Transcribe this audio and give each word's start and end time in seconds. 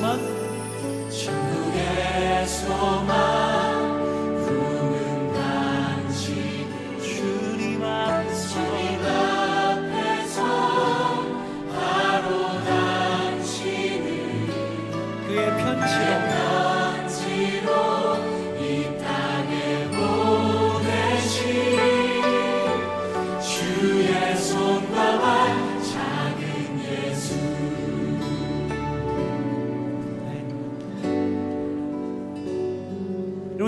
천 0.00 0.35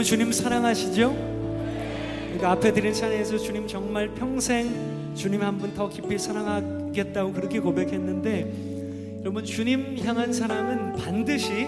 주님 0.08 0.32
사랑하시죠? 0.32 1.14
그러니까 2.24 2.52
앞에 2.52 2.72
드린 2.72 2.94
찬양에서 2.94 3.36
주님 3.36 3.66
정말 3.66 4.08
평생 4.14 5.12
주님 5.14 5.42
한 5.42 5.58
분 5.58 5.74
더 5.74 5.86
깊이 5.86 6.16
사랑하겠다고 6.16 7.34
그렇게 7.34 7.60
고백했는데 7.60 9.20
여러분 9.20 9.44
주님 9.44 9.98
향한 10.02 10.32
사랑은 10.32 10.94
반드시 10.94 11.66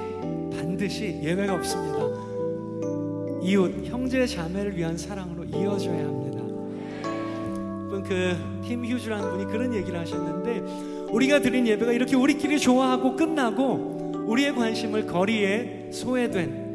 반드시 0.57 1.21
예외가 1.23 1.53
없습니다. 1.57 1.99
이웃 3.43 3.85
형제 3.85 4.27
자매를 4.27 4.75
위한 4.75 4.97
사랑으로 4.97 5.45
이어져야 5.45 5.99
합니다. 6.07 6.41
그팀 8.09 8.87
휴즈라는 8.87 9.31
분이 9.33 9.53
그런 9.53 9.75
얘기를 9.75 10.01
하셨는데 10.01 11.11
우리가 11.13 11.41
드린 11.41 11.67
예배가 11.67 11.93
이렇게 11.93 12.17
우리끼리 12.17 12.59
좋아하고 12.59 13.17
끝나고 13.17 14.25
우리의 14.29 14.55
관심을 14.55 15.07
거리에 15.07 15.91
소외된 15.93 16.70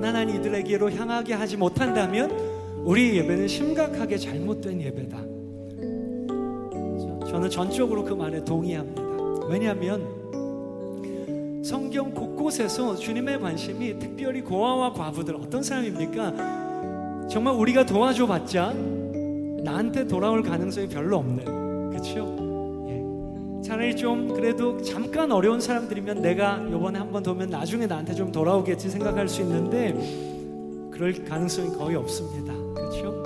가난한 0.00 0.30
이들에게로 0.30 0.90
향하게 0.92 1.34
하지 1.34 1.58
못한다면 1.58 2.30
우리 2.84 3.18
예배는 3.18 3.46
심각하게 3.46 4.16
잘못된 4.16 4.80
예배다. 4.80 5.18
저는 7.30 7.50
전적으로 7.50 8.02
그 8.02 8.14
말에 8.14 8.42
동의합니다. 8.42 9.02
왜냐하면 9.46 10.18
성경 11.62 12.14
곳곳에서 12.14 12.96
주님의 12.96 13.40
관심이 13.40 13.98
특별히 13.98 14.40
고아와 14.40 14.94
과부들 14.94 15.36
어떤 15.36 15.62
사람입니까? 15.62 17.28
정말 17.28 17.54
우리가 17.54 17.84
도와줘 17.84 18.26
봤자 18.26 18.72
나한테 19.62 20.06
돌아올 20.06 20.42
가능성이 20.42 20.88
별로 20.88 21.18
없는 21.18 21.90
그렇죠? 21.90 22.39
예. 23.60 23.62
차라리 23.62 23.96
좀 23.96 24.32
그래도 24.34 24.80
잠깐 24.82 25.30
어려운 25.32 25.60
사람들이면 25.60 26.22
내가 26.22 26.60
요번에 26.70 26.98
한 26.98 27.10
번 27.10 27.22
도면 27.22 27.50
나중에 27.50 27.86
나한테 27.86 28.14
좀 28.14 28.30
돌아오겠지 28.32 28.88
생각할 28.88 29.28
수 29.28 29.40
있는데 29.42 29.92
그럴 30.90 31.12
가능성이 31.24 31.68
거의 31.76 31.96
없습니다. 31.96 32.52
그렇죠? 32.74 33.22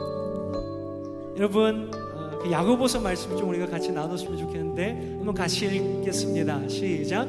여러분 1.37 1.91
어, 1.95 2.39
그 2.43 2.50
야고보서 2.50 3.00
말씀 3.00 3.37
좀 3.37 3.49
우리가 3.50 3.67
같이 3.67 3.93
나눴으면 3.93 4.39
좋겠는데 4.39 5.17
한번 5.19 5.34
같이 5.34 5.67
읽겠습니다. 5.67 6.69
시작. 6.69 7.28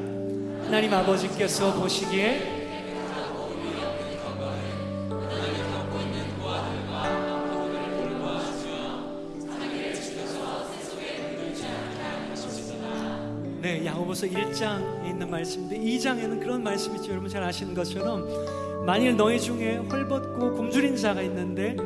하나님 0.64 0.92
아버지께서 0.94 1.74
보시기에 1.74 2.55
네, 14.16 14.22
야고보서 14.22 14.26
1장에 14.26 15.06
있는 15.10 15.30
말씀인데 15.30 15.78
2장에는 15.78 16.40
그런 16.40 16.62
말씀이 16.62 16.96
있죠. 16.96 17.12
여러분 17.12 17.28
잘 17.28 17.42
아시는 17.42 17.74
것처럼 17.74 18.26
만일 18.86 19.14
너희 19.16 19.38
중에 19.38 19.76
헐벗고 19.76 20.54
굶주린 20.54 20.96
자가 20.96 21.20
있는데 21.22 21.76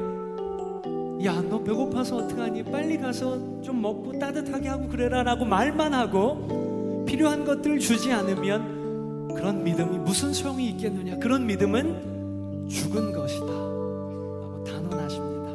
야, 1.25 1.43
너 1.43 1.63
배고파서 1.63 2.17
어떡하니? 2.17 2.63
빨리 2.65 2.97
가서 2.99 3.61
좀 3.61 3.83
먹고 3.83 4.19
따뜻하게 4.19 4.69
하고 4.69 4.89
그래라라고 4.89 5.45
말만 5.45 5.93
하고 5.93 7.05
필요한 7.07 7.45
것들 7.45 7.79
주지 7.81 8.13
않으면 8.13 9.35
그런 9.35 9.65
믿음이 9.65 9.99
무슨 9.99 10.33
소용이 10.33 10.69
있겠느냐? 10.71 11.19
그런 11.19 11.47
믿음은 11.47 12.69
죽은 12.69 13.13
것이다. 13.13 13.47
라고 13.47 14.65
단언하십니다. 14.65 15.51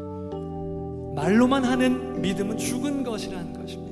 말로만 1.15 1.63
하는 1.63 2.21
믿음은 2.21 2.57
죽은 2.57 3.03
것이라는 3.03 3.53
것입니다. 3.53 3.84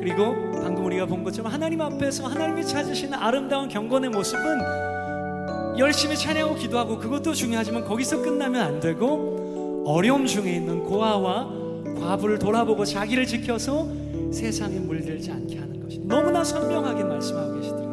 그리고 0.00 0.34
방금 0.62 0.86
우리가 0.86 1.04
본 1.04 1.22
것처럼 1.22 1.52
하나님 1.52 1.82
앞에서 1.82 2.26
하나님이 2.26 2.64
찾으시는 2.64 3.14
아름다운 3.14 3.68
경건의 3.68 4.08
모습은 4.10 5.78
열심히 5.78 6.16
찬양하고 6.16 6.56
기도하고 6.56 6.98
그것도 6.98 7.34
중요하지만 7.34 7.84
거기서 7.84 8.22
끝나면 8.22 8.62
안 8.62 8.80
되고 8.80 9.84
어려움 9.86 10.24
중에 10.26 10.56
있는 10.56 10.82
고아와 10.84 11.50
과부를 12.00 12.38
돌아보고 12.38 12.86
자기를 12.86 13.26
지켜서 13.26 13.86
세상에 14.32 14.78
물들지 14.78 15.30
않게 15.30 15.58
하는 15.58 15.82
것이 15.82 16.00
너무나 16.04 16.42
선명하게 16.42 17.04
말씀하고 17.04 17.54
계시더라고요. 17.56 17.90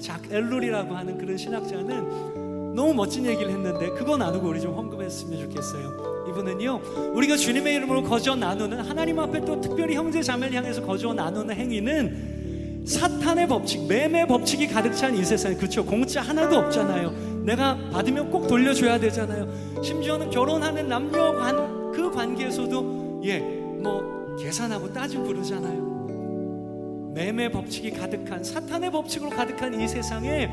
작 0.00 0.22
엘룰이라고 0.30 0.94
하는 0.94 1.18
그런 1.18 1.36
신학자는 1.36 2.49
너무 2.74 2.94
멋진 2.94 3.26
얘기를 3.26 3.50
했는데 3.50 3.90
그거 3.90 4.16
나누고 4.16 4.48
우리 4.48 4.60
좀 4.60 4.74
헌금했으면 4.74 5.40
좋겠어요. 5.40 6.24
이분은요 6.28 6.80
우리가 7.14 7.36
주님의 7.36 7.74
이름으로 7.76 8.02
거저 8.04 8.36
나누는 8.36 8.80
하나님 8.80 9.18
앞에 9.18 9.44
또 9.44 9.60
특별히 9.60 9.94
형제 9.94 10.22
자매를 10.22 10.56
향해서 10.56 10.82
거저 10.82 11.12
나누는 11.12 11.54
행위는 11.54 12.84
사탄의 12.86 13.46
법칙, 13.48 13.86
매매 13.86 14.26
법칙이 14.26 14.68
가득 14.68 14.94
찬 14.94 15.14
이 15.14 15.24
세상에 15.24 15.54
그렇죠. 15.56 15.84
공짜 15.84 16.20
하나도 16.22 16.56
없잖아요. 16.56 17.42
내가 17.44 17.76
받으면 17.92 18.30
꼭 18.30 18.46
돌려줘야 18.46 18.98
되잖아요. 18.98 19.48
심지어는 19.82 20.30
결혼하는 20.30 20.88
남녀 20.88 21.32
관 21.34 21.80
그 21.92 22.10
관계에서도 22.10 23.22
예 23.24 23.60
뭐 23.80 24.36
계산하고 24.38 24.92
따지고 24.92 25.24
그러잖아요. 25.24 27.10
매매 27.14 27.50
법칙이 27.50 27.90
가득한 27.92 28.44
사탄의 28.44 28.90
법칙으로 28.92 29.30
가득한 29.30 29.80
이 29.80 29.88
세상에 29.88 30.48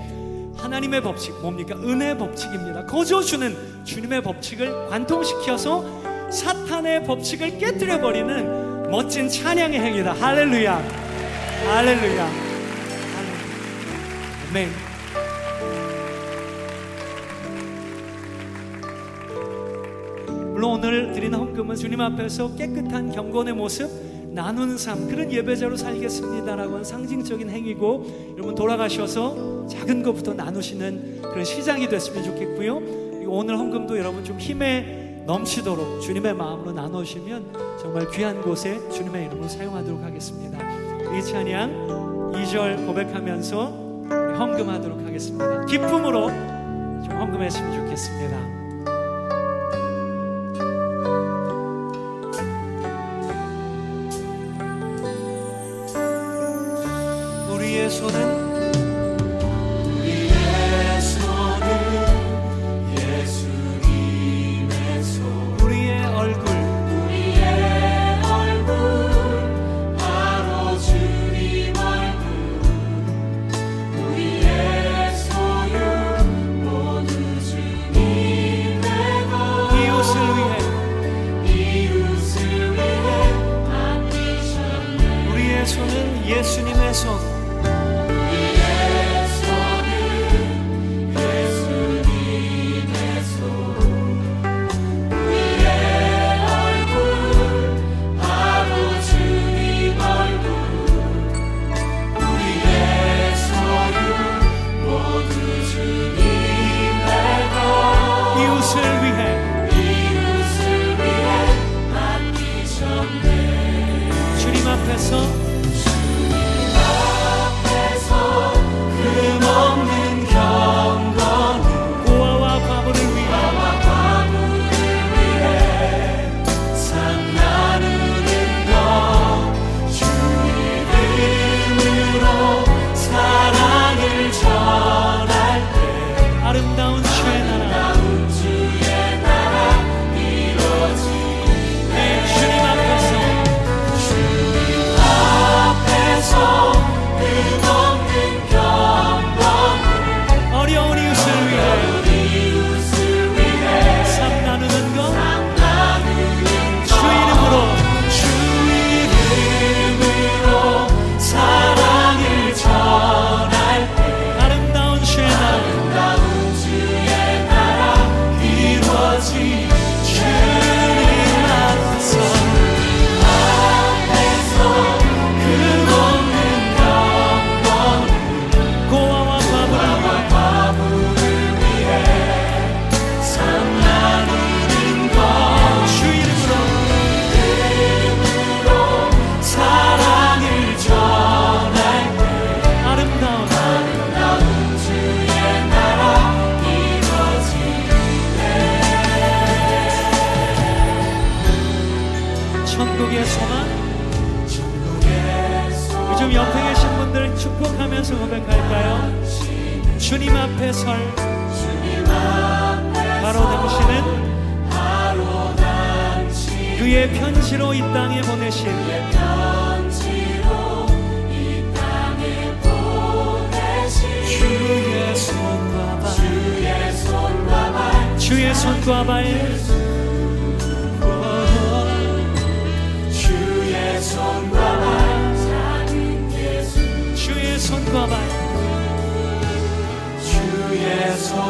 하나님의 0.57 1.01
법칙 1.01 1.39
뭡니까? 1.41 1.75
은혜 1.75 2.17
법칙입니다. 2.17 2.85
거저 2.85 3.21
주는 3.21 3.55
주님의 3.83 4.21
법칙을 4.23 4.89
관통시켜서 4.89 6.29
사탄의 6.31 7.03
법칙을 7.05 7.57
깨뜨려 7.57 8.01
버리는 8.01 8.89
멋진 8.89 9.29
찬양의 9.29 9.79
행위다. 9.79 10.13
할렐루야. 10.13 10.75
할렐루야. 11.67 12.29
아멘. 14.49 14.69
물론 20.53 20.71
오늘 20.71 21.11
드리는 21.13 21.37
헌금은 21.37 21.75
주님 21.75 22.01
앞에서 22.01 22.55
깨끗한 22.55 23.11
경건의 23.11 23.53
모습 23.53 23.87
나누는 24.37 24.77
삶 24.77 25.07
그런 25.07 25.31
예배자로 25.31 25.75
살겠습니다라고 25.75 26.73
하는 26.73 26.83
상징적인 26.83 27.49
행위고 27.49 28.35
여러분 28.35 28.53
돌아가셔서 28.53 29.65
작은 29.65 30.03
것부터 30.03 30.35
나누시는 30.35 31.23
그런 31.23 31.43
시작이 31.43 31.89
됐으면 31.89 32.23
좋겠고요. 32.23 33.25
오늘 33.27 33.57
헌금도 33.57 33.97
여러분 33.97 34.23
좀 34.23 34.37
힘에 34.37 35.23
넘치도록 35.25 36.01
주님의 36.01 36.35
마음으로 36.35 36.71
나누시면 36.71 37.77
정말 37.81 38.07
귀한 38.11 38.39
곳에 38.43 38.79
주님의 38.91 39.25
이름을 39.25 39.49
사용하도록 39.49 40.03
하겠습니다. 40.03 40.59
이 41.17 41.23
찬양 41.23 42.31
2절 42.35 42.85
고백하면서 42.85 43.87
헌금하도록 44.37 44.99
하겠습니다. 44.99 45.65
기쁨으로 45.65 46.27
좀 46.27 47.09
헌금했으면 47.09 47.73
좋겠습니다 47.73 48.56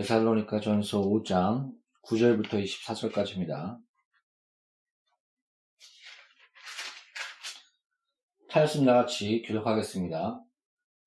데살로니가 0.00 0.60
전서 0.60 1.02
5장 1.02 1.72
9절부터 2.06 2.64
24절까지입니다. 2.64 3.78
타였습니다. 8.48 8.94
같이 8.94 9.42
교독하겠습니다. 9.42 10.42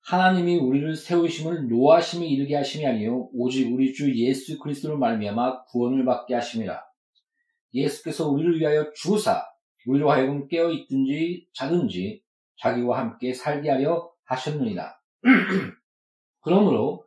하나님이 0.02 0.58
우리를 0.58 0.96
세우심을 0.96 1.70
노하심에 1.70 2.28
이르게 2.28 2.56
하심이 2.56 2.86
아니요 2.86 3.30
오직 3.34 3.74
우리 3.74 3.94
주 3.94 4.14
예수 4.16 4.60
그리스도로 4.60 5.00
말미암아 5.00 5.64
구원을 5.66 6.06
받게 6.06 6.36
하심이라. 6.36 6.80
예수께서 7.74 8.30
우리를 8.30 8.60
위하여 8.60 8.92
주사 8.94 9.44
우리로 9.88 10.12
하여금 10.12 10.48
깨어 10.48 10.70
있든지 10.70 11.48
자든지 11.54 12.22
자기와 12.58 13.00
함께 13.00 13.34
살게 13.34 13.72
하려 13.72 14.12
하셨느니라. 14.26 14.96
그러므로 16.42 17.03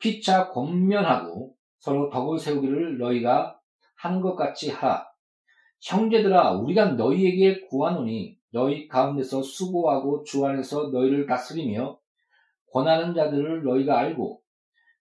피차 0.00 0.50
권면하고 0.50 1.54
서로 1.78 2.10
덕을 2.10 2.38
세우기를 2.38 2.98
너희가 2.98 3.58
하는 3.96 4.20
것 4.20 4.34
같이 4.34 4.70
하라. 4.70 5.06
형제들아 5.82 6.52
우리가 6.52 6.92
너희에게 6.92 7.66
구하노니 7.68 8.38
너희 8.52 8.88
가운데서 8.88 9.42
수고하고 9.42 10.24
주 10.24 10.44
안에서 10.44 10.88
너희를 10.88 11.26
다스리며 11.26 11.98
권하는 12.72 13.14
자들을 13.14 13.62
너희가 13.62 13.98
알고 13.98 14.42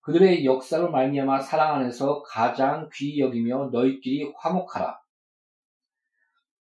그들의 0.01 0.45
역사로 0.45 0.91
말미암아 0.91 1.41
사랑 1.41 1.75
안에서 1.75 2.21
가장 2.23 2.89
귀히 2.93 3.19
여기며 3.19 3.69
너희끼리 3.71 4.33
화목하라. 4.37 4.99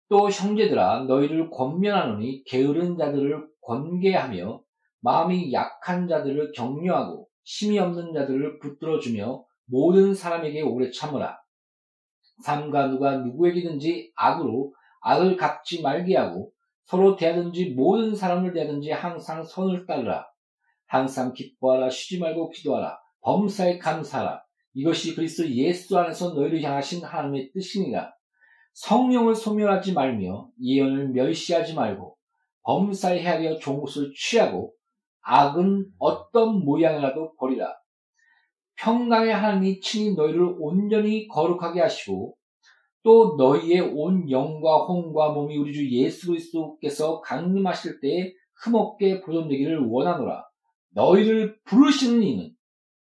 또 0.10 0.30
형제들아 0.30 1.06
너희를 1.06 1.50
권면하노니 1.50 2.44
게으른 2.44 2.98
자들을 2.98 3.48
권계하며 3.62 4.62
마음이 5.00 5.54
약한 5.54 6.08
자들을 6.08 6.52
격려하고 6.52 7.31
힘이 7.44 7.80
없는 7.80 8.14
자들을 8.14 8.60
붙들어주며 8.60 9.44
모든 9.66 10.14
사람에게 10.14 10.62
오래 10.62 10.92
참으라. 10.92 11.40
삼가 12.44 12.88
누가 12.88 13.18
누구에게든지 13.18 14.12
악으로 14.16 14.74
악을 15.02 15.38
갚지 15.38 15.82
말게 15.82 16.18
하고 16.18 16.52
서로 16.86 17.16
대하든지 17.16 17.72
모든 17.72 18.16
사람을 18.16 18.54
대하든지 18.54 18.92
항상 18.92 19.44
선을 19.44 19.86
따르라. 19.86 20.32
항상 20.92 21.32
기뻐하라 21.32 21.90
쉬지 21.90 22.20
말고 22.20 22.50
기도하라 22.50 23.00
범사에 23.22 23.78
감사하라 23.78 24.44
이것이 24.74 25.16
그리스도 25.16 25.50
예수 25.50 25.98
안에서 25.98 26.34
너희를 26.34 26.62
향하신 26.62 27.02
하나님의 27.02 27.52
뜻이니라 27.54 28.14
성령을 28.74 29.34
소멸하지 29.34 29.94
말며 29.94 30.50
예언을 30.62 31.10
멸시하지 31.10 31.76
말고 31.76 32.18
범사에 32.64 33.22
헤아려 33.22 33.58
것을 33.60 34.12
취하고 34.18 34.74
악은 35.22 35.92
어떤 36.00 36.64
모양이라도 36.66 37.36
버리라 37.36 37.76
평강의 38.76 39.34
하나님이 39.34 39.80
친히 39.80 40.16
너희를 40.16 40.56
온전히 40.60 41.28
거룩하게 41.28 41.82
하시고 41.82 42.36
또 43.04 43.36
너희의 43.38 43.82
온 43.82 44.30
영과 44.30 44.86
혼과 44.86 45.30
몸이 45.30 45.58
우리 45.58 45.74
주 45.74 45.90
예수 45.92 46.28
그리스도께서 46.28 47.22
강림하실 47.22 48.00
때에 48.00 48.34
흠없게 48.64 49.22
보존되기를 49.22 49.80
원하노라. 49.88 50.48
너희를 50.90 51.60
부르시는 51.64 52.22
이는 52.22 52.56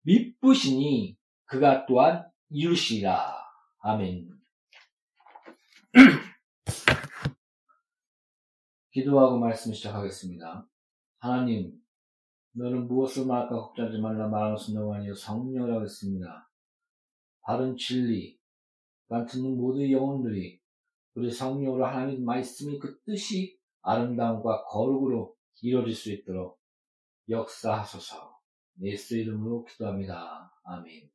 미쁘시니 0.04 1.18
그가 1.46 1.86
또한 1.88 2.30
이루시리라. 2.50 3.36
아멘. 3.80 4.30
기도하고 8.92 9.40
말씀 9.40 9.74
시작하겠습니다. 9.74 10.68
하나님, 11.20 11.79
너는 12.60 12.90
무엇을 12.90 13.26
말할까 13.26 13.56
걱정하지 13.56 14.00
말라 14.00 14.28
말하는 14.28 14.58
순간 14.58 15.00
아니요 15.00 15.16
성령을 15.16 15.74
하겠습니다. 15.74 16.52
바른 17.42 17.78
진리, 17.78 18.38
난 19.08 19.26
듣는 19.26 19.56
모든 19.56 19.90
영혼들이 19.90 20.60
우리 21.16 21.32
성령으로 21.32 21.86
하나님 21.86 22.26
말씀이 22.26 22.78
그 22.78 23.02
뜻이 23.04 23.58
아름다움과 23.82 24.66
거룩으로 24.66 25.36
이루어질 25.62 25.96
수 25.96 26.12
있도록 26.12 26.60
역사하소서. 27.30 28.38
예수 28.82 29.18
이름으로 29.18 29.64
기도합니다. 29.64 30.52
아멘. 30.64 31.10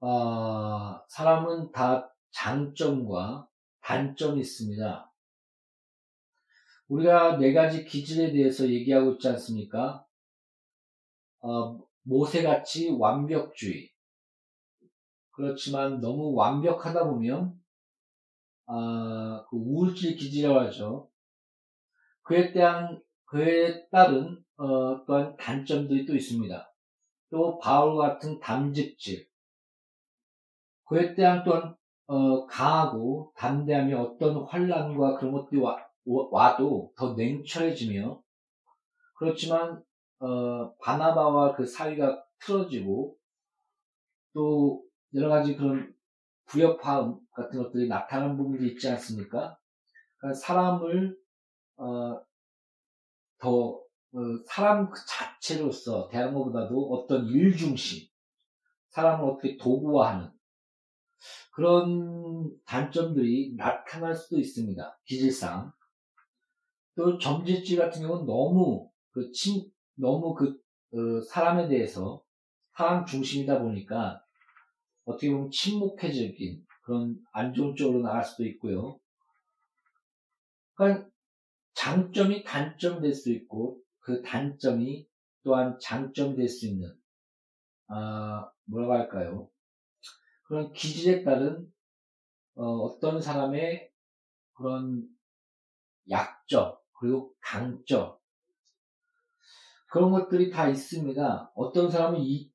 아, 0.00 1.02
사람은 1.08 1.72
다 1.72 2.14
장점과 2.30 3.48
단점이 3.80 4.40
있습니다. 4.40 5.09
우리가 6.90 7.36
네 7.38 7.52
가지 7.52 7.84
기질에 7.84 8.32
대해서 8.32 8.68
얘기하고 8.68 9.12
있지 9.12 9.28
않습니까? 9.28 10.04
어, 11.38 11.80
모세같이 12.02 12.90
완벽주의. 12.98 13.90
그렇지만 15.30 16.00
너무 16.00 16.34
완벽하다 16.34 17.04
보면 17.04 17.54
아, 18.66 19.44
그 19.48 19.56
우울질 19.56 20.16
기질이라고 20.16 20.60
하죠. 20.66 21.10
그에 22.22 22.52
대한 22.52 23.00
그에 23.24 23.88
따른 23.90 24.42
어, 24.56 25.04
또한 25.06 25.36
단점들이 25.36 26.06
또 26.06 26.16
있습니다. 26.16 26.74
또 27.30 27.58
바울 27.60 27.98
같은 27.98 28.40
담즙질. 28.40 29.28
그에 30.86 31.14
대한 31.14 31.44
또한 31.44 31.76
어, 32.08 32.46
강하고 32.46 33.32
담대함이 33.36 33.94
어떤 33.94 34.44
환란과 34.44 35.16
그런 35.18 35.32
것들이 35.32 35.60
와, 35.60 35.89
와도 36.30 36.92
더 36.96 37.14
냉철해지며 37.14 38.22
그렇지만 39.18 39.82
어, 40.18 40.74
바나바와 40.76 41.56
그 41.56 41.66
사이가 41.66 42.24
틀어지고 42.40 43.16
또 44.32 44.82
여러 45.14 45.28
가지 45.28 45.56
그런 45.56 45.94
부역화음 46.46 47.18
같은 47.32 47.62
것들이 47.62 47.88
나타나는 47.88 48.36
부분이 48.36 48.72
있지 48.72 48.88
않습니까? 48.88 49.58
그러니까 50.18 50.40
사람을 50.40 51.16
어, 51.76 52.20
더 53.38 53.80
어, 54.12 54.18
사람 54.46 54.90
그 54.90 55.00
자체로서 55.06 56.08
대하는 56.08 56.34
것보다도 56.34 56.90
어떤 56.92 57.26
일 57.26 57.56
중심, 57.56 58.08
사람을 58.88 59.24
어떻게 59.24 59.56
도구화하는 59.56 60.30
그런 61.52 62.50
단점들이 62.66 63.54
나타날 63.56 64.14
수도 64.14 64.38
있습니다. 64.38 65.00
기질상. 65.04 65.72
또 66.96 67.18
점질질 67.18 67.78
같은 67.78 68.02
경우는 68.02 68.26
너무 68.26 68.90
그 69.12 69.30
침, 69.32 69.62
너무 69.94 70.34
그 70.34 70.60
어, 70.92 71.22
사람에 71.28 71.68
대해서 71.68 72.22
사람 72.76 73.04
중심이다 73.06 73.60
보니까 73.60 74.24
어떻게 75.04 75.30
보면 75.30 75.50
침묵해적인 75.50 76.64
그런 76.82 77.16
안 77.32 77.52
좋은 77.54 77.74
쪽으로 77.76 78.02
나갈 78.02 78.24
수도 78.24 78.44
있고요. 78.46 78.98
그러니까 80.74 81.08
장점이 81.74 82.44
단점 82.44 83.00
될 83.00 83.14
수 83.14 83.30
있고 83.30 83.80
그 84.00 84.22
단점이 84.22 85.06
또한 85.44 85.78
장점이 85.80 86.36
될수 86.36 86.66
있는 86.66 86.92
아 87.88 88.50
뭐라고 88.64 88.92
할까요? 88.94 89.50
그런 90.44 90.72
기질에 90.72 91.22
따른 91.22 91.72
어, 92.54 92.98
떤 93.00 93.20
사람의 93.20 93.90
그런 94.54 95.06
약점 96.10 96.74
그리고 96.98 97.34
강점 97.40 98.16
그런 99.90 100.10
것들이 100.12 100.50
다 100.50 100.68
있습니다. 100.68 101.52
어떤 101.54 101.90
사람은 101.90 102.20
이, 102.20 102.50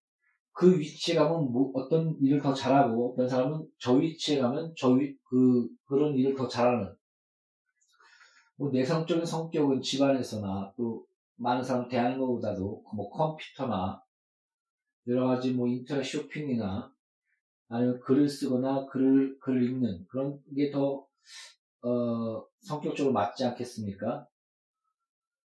그 0.53 0.79
위치에 0.79 1.15
가면 1.15 1.51
뭐 1.51 1.71
어떤 1.73 2.17
일을 2.21 2.41
더 2.41 2.53
잘하고 2.53 3.11
어떤 3.11 3.27
사람은 3.27 3.67
저 3.77 3.93
위치에 3.93 4.39
가면 4.39 4.73
저 4.77 4.91
위, 4.91 5.17
그, 5.23 5.67
그런 5.85 6.15
일을 6.15 6.33
더 6.35 6.47
잘하는 6.47 6.95
뭐 8.55 8.71
내성적인 8.71 9.25
성격은 9.25 9.81
집안에서나 9.81 10.73
또 10.77 11.05
많은 11.35 11.61
사람 11.61 11.89
대하는 11.89 12.17
것보다도 12.17 12.83
뭐 12.95 13.09
컴퓨터나 13.09 14.01
여러 15.07 15.27
가지 15.27 15.51
뭐 15.51 15.67
인터넷 15.67 16.03
쇼핑이나 16.03 16.89
아니면 17.67 17.99
글을 17.99 18.29
쓰거나 18.29 18.85
글을, 18.85 19.39
글을 19.39 19.63
읽는 19.63 20.05
그런 20.07 20.39
게 20.55 20.71
더, 20.71 21.05
어, 21.85 22.45
성격적으로 22.61 23.13
맞지 23.13 23.45
않겠습니까? 23.45 24.27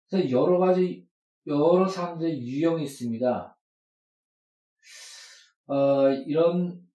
그래서 0.09 0.29
여러 0.31 0.59
가지 0.59 1.07
여러 1.47 1.87
사람들의 1.87 2.41
유형이 2.41 2.83
있습니다. 2.83 3.57
어, 5.67 6.09
이런 6.27 6.85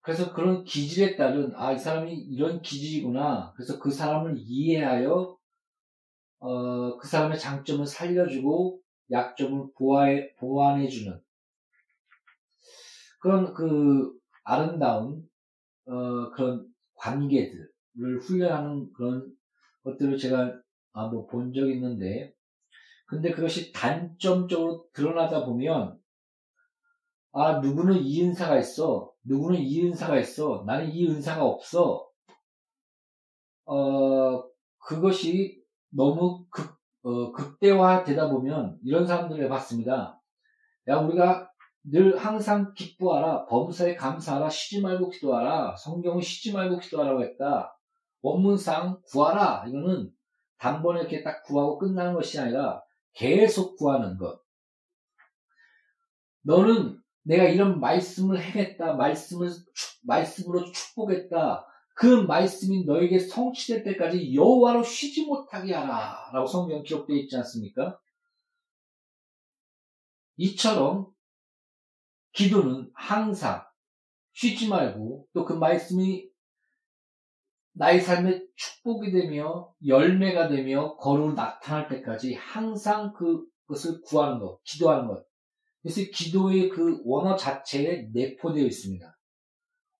그래서 0.00 0.32
그런 0.32 0.64
기질에 0.64 1.16
따른 1.16 1.54
아 1.54 1.72
이 1.74 1.78
사람이 1.78 2.14
이런 2.14 2.62
기질이구나. 2.62 3.52
그래서 3.54 3.78
그 3.78 3.90
사람을 3.90 4.36
이해하여 4.38 5.36
어, 6.40 6.96
그 6.98 7.06
사람의 7.06 7.38
장점을 7.38 7.84
살려주고 7.86 8.80
약점을 9.10 9.72
보완해, 9.76 10.34
보완해주는 10.36 11.20
그런 13.20 13.52
그 13.54 14.12
아름다운 14.44 15.28
어, 15.86 16.30
그런 16.30 16.72
관계들을 16.94 17.68
훈련하는 18.20 18.92
그런 18.92 19.32
것들을 19.84 20.16
제가 20.16 20.60
한번 20.92 21.26
본 21.26 21.52
적이 21.52 21.74
있는데. 21.74 22.32
근데 23.06 23.30
그것이 23.30 23.72
단점적으로 23.72 24.86
드러나다 24.92 25.44
보면 25.46 25.98
아 27.32 27.60
누구는 27.60 28.02
이 28.02 28.22
은사가 28.22 28.58
있어. 28.58 29.12
누구는 29.24 29.60
이 29.60 29.84
은사가 29.84 30.18
있어. 30.18 30.64
나는 30.66 30.90
이 30.92 31.08
은사가 31.08 31.44
없어. 31.44 32.06
어 33.64 34.44
그것이 34.78 35.62
너무 35.90 36.46
극, 36.50 36.78
어, 37.02 37.32
극대화 37.32 38.04
되다 38.04 38.30
보면 38.30 38.78
이런 38.84 39.06
사람들을 39.06 39.48
봤습니다. 39.48 40.20
야 40.88 40.96
우리가 40.98 41.50
늘 41.84 42.18
항상 42.18 42.74
기뻐하라 42.74 43.46
범사에 43.46 43.94
감사하라 43.94 44.50
쉬지 44.50 44.82
말고 44.82 45.08
기도하라 45.10 45.76
성경은 45.76 46.20
쉬지 46.20 46.52
말고 46.52 46.78
기도하라고 46.78 47.22
했다 47.22 47.77
원문상 48.22 49.02
구하라 49.06 49.64
이거는 49.68 50.12
단번에 50.58 51.00
이렇게 51.00 51.22
딱 51.22 51.42
구하고 51.44 51.78
끝나는 51.78 52.14
것이 52.14 52.38
아니라 52.38 52.82
계속 53.12 53.76
구하는 53.76 54.16
것. 54.18 54.40
너는 56.42 57.00
내가 57.22 57.44
이런 57.44 57.80
말씀을 57.80 58.40
해겠다. 58.40 58.94
말씀을, 58.94 59.50
말씀으로 60.02 60.64
축복했다. 60.72 61.66
그 61.94 62.06
말씀이 62.06 62.84
너에게 62.84 63.18
성취될 63.18 63.82
때까지 63.84 64.34
여호와로 64.34 64.82
쉬지 64.82 65.26
못하게 65.26 65.74
하라. 65.74 66.30
라고 66.32 66.46
성경 66.46 66.82
기록되어 66.82 67.16
있지 67.16 67.36
않습니까? 67.36 67.98
이처럼 70.36 71.12
기도는 72.32 72.90
항상 72.94 73.64
쉬지 74.32 74.68
말고 74.68 75.26
또 75.34 75.44
그 75.44 75.52
말씀이 75.52 76.27
나의 77.78 78.00
삶에 78.00 78.42
축복이 78.56 79.12
되며 79.12 79.72
열매가 79.86 80.48
되며 80.48 80.96
거룩 80.96 81.34
나타날 81.34 81.86
때까지 81.88 82.34
항상 82.34 83.12
그것을 83.12 84.00
구하는 84.02 84.40
것, 84.40 84.60
기도하는 84.64 85.06
것. 85.06 85.24
그래서 85.80 86.00
기도의 86.12 86.70
그 86.70 87.00
원어 87.04 87.36
자체에 87.36 88.08
내포되어 88.12 88.64
있습니다. 88.64 89.16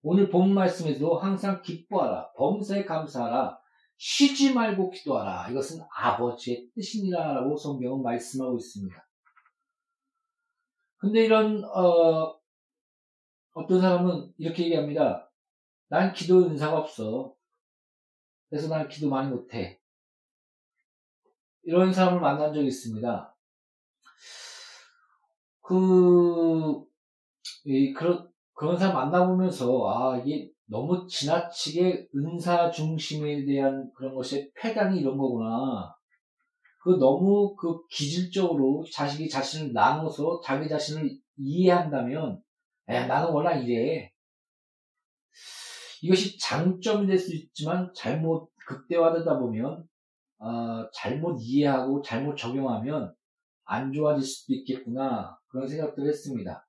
오늘 0.02 0.28
본 0.28 0.52
말씀에도 0.54 1.18
항상 1.18 1.62
기뻐하라, 1.62 2.32
범사에 2.37 2.85
감사하라, 2.85 3.56
쉬지 3.97 4.54
말고 4.54 4.90
기도하라. 4.90 5.49
이것은 5.50 5.80
아버지의 5.94 6.70
뜻이니라라고 6.75 7.56
성경은 7.56 8.02
말씀하고 8.02 8.56
있습니다. 8.56 9.08
근데 10.97 11.25
이런 11.25 11.62
어, 11.64 12.37
어떤 13.52 13.80
사람은 13.80 14.32
이렇게 14.37 14.64
얘기합니다. 14.64 15.30
난 15.88 16.12
기도 16.12 16.38
은사가 16.44 16.76
없어. 16.76 17.38
그래서 18.48 18.68
난 18.68 18.88
기도 18.88 19.08
많이 19.08 19.30
못해. 19.30 19.80
이런 21.64 21.92
사람을 21.92 22.20
만난 22.20 22.52
적이 22.52 22.68
있습니다. 22.68 23.36
그, 25.60 26.82
이, 27.64 27.92
그런, 27.92 28.26
그런 28.54 28.78
사람 28.78 28.94
만나보면서, 28.94 29.86
아, 29.86 30.18
이게 30.18 30.50
너무 30.64 31.06
지나치게 31.06 32.08
은사 32.14 32.70
중심에 32.70 33.44
대한 33.44 33.90
그런 33.94 34.14
것이 34.14 34.50
폐단이 34.54 35.00
이런 35.00 35.18
거구나. 35.18 35.94
그 36.82 36.96
너무 36.98 37.54
그 37.56 37.86
기질적으로 37.90 38.82
자식이 38.90 39.28
자신을 39.28 39.72
나눠서 39.74 40.40
자기 40.42 40.68
자신을 40.68 41.10
이해한다면, 41.36 42.40
야, 42.88 43.06
나는 43.06 43.30
원래 43.30 43.62
이래. 43.62 44.10
이것이 46.02 46.38
장점이 46.38 47.06
될 47.06 47.18
수 47.18 47.34
있지만 47.34 47.92
잘못 47.94 48.50
극대화되다 48.66 49.38
보면 49.38 49.84
어, 50.38 50.88
잘못 50.92 51.38
이해하고 51.40 52.02
잘못 52.02 52.36
적용하면 52.36 53.14
안 53.64 53.92
좋아질 53.92 54.24
수도 54.24 54.54
있겠구나 54.54 55.36
그런 55.48 55.66
생각들을 55.66 56.08
했습니다. 56.08 56.66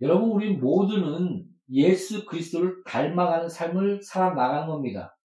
여러분 0.00 0.30
우리 0.30 0.54
모두는 0.56 1.44
예수 1.70 2.26
그리스도를 2.26 2.82
닮아가는 2.84 3.48
삶을 3.48 4.02
살아나가는 4.02 4.66
겁니다. 4.66 5.16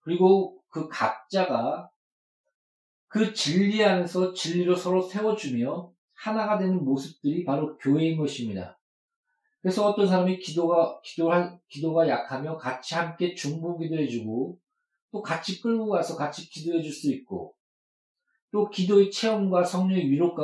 그리고 0.00 0.60
그 0.68 0.88
각자가 0.88 1.90
그 3.08 3.32
진리 3.32 3.82
안에서 3.84 4.32
진리로 4.34 4.76
서로 4.76 5.02
세워주며 5.02 5.90
하나가 6.14 6.58
되는 6.58 6.84
모습들이 6.84 7.44
바로 7.44 7.76
교회인 7.78 8.18
것입니다. 8.18 8.78
그래서 9.64 9.86
어떤 9.86 10.06
사람이 10.06 10.40
기도가, 10.40 11.00
기도할, 11.02 11.58
기도가 11.68 12.06
약하며 12.06 12.58
같이 12.58 12.94
함께 12.96 13.34
중보 13.34 13.78
기도해주고 13.78 14.58
또 15.10 15.22
같이 15.22 15.62
끌고 15.62 15.88
가서 15.88 16.18
같이 16.18 16.50
기도해줄 16.50 16.92
수 16.92 17.10
있고 17.10 17.54
또 18.52 18.68
기도의 18.68 19.10
체험과 19.10 19.64
성령의 19.64 20.10
위로, 20.10 20.34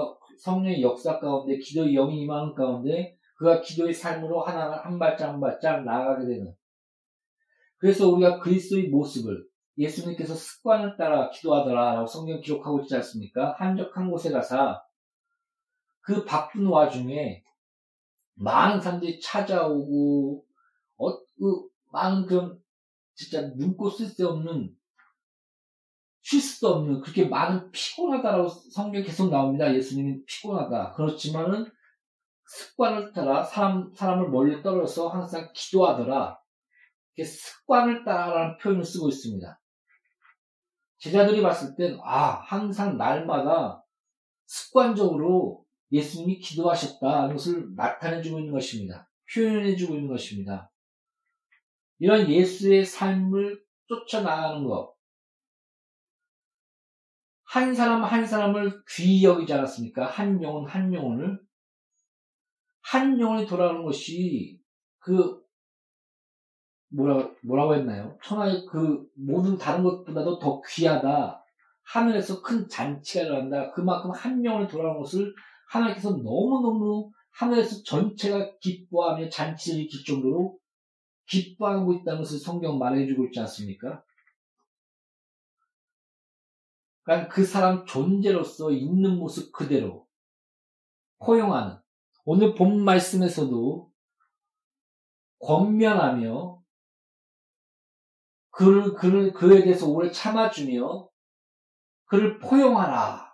성령의 0.43 0.81
역사 0.81 1.21
가운데 1.21 1.59
기도의 1.59 1.93
영이 1.93 2.23
임하는 2.23 2.55
가운데 2.55 3.19
그가 3.35 3.61
기도의 3.61 3.93
삶으로 3.93 4.41
하나 4.41 4.79
한 4.79 4.99
발짝 4.99 5.35
한 5.35 5.39
발짝 5.39 5.85
나아가게 5.85 6.27
되는 6.27 6.55
그래서 7.77 8.09
우리가 8.09 8.41
그리스도의 8.41 8.89
모습을 8.89 9.47
예수님께서 9.77 10.35
습관을 10.35 10.97
따라 10.97 11.29
기도하더라 11.29 11.93
라고 11.93 12.07
성경 12.07 12.41
기록하고 12.41 12.81
있지 12.81 12.97
않습니까? 12.97 13.55
한적한 13.59 14.11
곳에 14.11 14.31
가서 14.31 14.81
그 16.01 16.25
바쁜 16.25 16.69
와중에 16.69 17.43
많은 18.41 18.81
사람들이 18.81 19.21
찾아오고 19.21 20.45
어, 20.97 21.19
그 21.19 21.69
많은 21.93 22.27
그런 22.27 22.61
진짜 23.15 23.43
눈꽃 23.57 23.97
쓸 23.97 24.09
새 24.09 24.25
없는 24.25 24.75
쉴 26.23 26.41
수도 26.41 26.69
없는 26.69 27.01
그렇게 27.01 27.27
많은 27.27 27.71
피곤하다라고 27.71 28.49
성경 28.49 29.03
계속 29.03 29.31
나옵니다. 29.31 29.75
예수님이 29.75 30.25
피곤하다. 30.25 30.93
그렇지만은 30.93 31.71
습관을 32.47 33.13
따라 33.13 33.45
사람 33.45 33.93
사람을 33.95 34.31
멀리 34.31 34.63
떨어서 34.63 35.09
항상 35.09 35.51
기도하더라. 35.55 36.39
습관을 37.23 38.05
따라라는 38.05 38.57
표현을 38.59 38.85
쓰고 38.85 39.09
있습니다. 39.09 39.61
제자들이 40.99 41.43
봤을 41.43 41.77
땐, 41.77 41.99
아, 42.03 42.41
항상 42.47 42.97
날마다 42.97 43.85
습관적으로 44.47 45.60
예수님이 45.93 46.39
기도하셨다는 46.39 47.35
것을 47.35 47.75
나타내주고 47.75 48.39
있는 48.39 48.53
것입니다. 48.53 49.11
표현해주고 49.33 49.95
있는 49.95 50.09
것입니다. 50.09 50.71
이런 51.99 52.29
예수의 52.29 52.85
삶을 52.85 53.63
쫓아나가는 53.87 54.65
것. 54.65 54.95
한 57.45 57.75
사람 57.75 58.05
한 58.05 58.25
사람을 58.25 58.83
귀히 58.89 59.25
여기지 59.25 59.53
않았습니까? 59.53 60.07
한 60.07 60.43
영혼 60.43 60.69
한 60.69 60.95
영혼을. 60.95 61.41
한 62.83 63.21
영혼이 63.21 63.47
돌아가는 63.47 63.83
것이 63.83 64.61
그 64.99 65.41
뭐라, 66.91 67.31
뭐라고 67.43 67.75
했나요? 67.75 68.19
천하의 68.23 68.67
그 68.67 69.07
모든 69.15 69.59
다른 69.59 69.83
것보다도 69.85 70.39
더 70.39 70.61
귀하다. 70.69 71.45
하늘에서 71.83 72.43
큰 72.43 72.69
잔치가 72.69 73.25
일어난다. 73.25 73.73
그만큼 73.73 74.11
한 74.11 74.41
명을 74.41 74.69
돌아가는 74.69 74.99
것을 75.01 75.35
하나님께서 75.71 76.11
너무너무 76.11 77.13
하늘에서 77.31 77.83
전체가 77.85 78.59
기뻐하며 78.59 79.29
잔치를 79.29 79.89
정도로 80.05 80.59
기뻐하고 81.27 81.93
있다는 81.95 82.23
것을 82.23 82.39
성경 82.41 82.79
말해주고 82.79 83.27
있지 83.27 83.39
않습니까? 83.41 84.05
그러니까 87.03 87.29
그 87.29 87.45
사람 87.45 87.87
존재로서 87.87 88.73
있는 88.73 89.17
모습 89.17 89.53
그대로 89.53 90.07
포용하는 91.19 91.79
오늘 92.25 92.55
본 92.55 92.85
말씀에서도 92.85 93.91
권면하며 95.39 96.61
그를, 98.51 98.95
그를, 98.95 99.33
그에 99.33 99.63
대해서 99.63 99.89
오래 99.89 100.11
참아주며 100.11 101.09
그를 102.07 102.39
포용하라. 102.39 103.30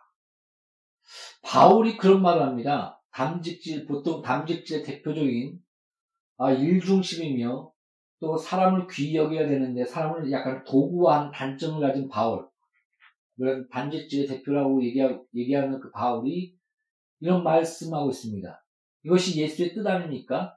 바울이 1.46 1.96
그런 1.96 2.22
말을 2.22 2.42
합니다. 2.42 3.00
담직질, 3.12 3.86
보통 3.86 4.20
담직질의 4.20 4.82
대표적인 4.82 5.58
아, 6.38 6.50
일중심이며 6.50 7.72
또 8.20 8.36
사람을 8.36 8.88
귀히 8.90 9.16
여겨야 9.16 9.46
되는데 9.46 9.84
사람을 9.84 10.30
약간 10.32 10.64
도구화한 10.64 11.30
단점을 11.30 11.80
가진 11.80 12.08
바울. 12.08 12.48
그런 13.36 13.68
단직질의 13.68 14.26
대표라고 14.26 14.82
얘기하, 14.84 15.18
얘기하 15.34 15.62
는 15.62 15.78
그 15.80 15.90
바울이 15.92 16.56
이런 17.20 17.44
말씀하고 17.44 18.10
있습니다. 18.10 18.64
이것이 19.04 19.40
예수의 19.40 19.72
뜻 19.72 19.86
아닙니까? 19.86 20.56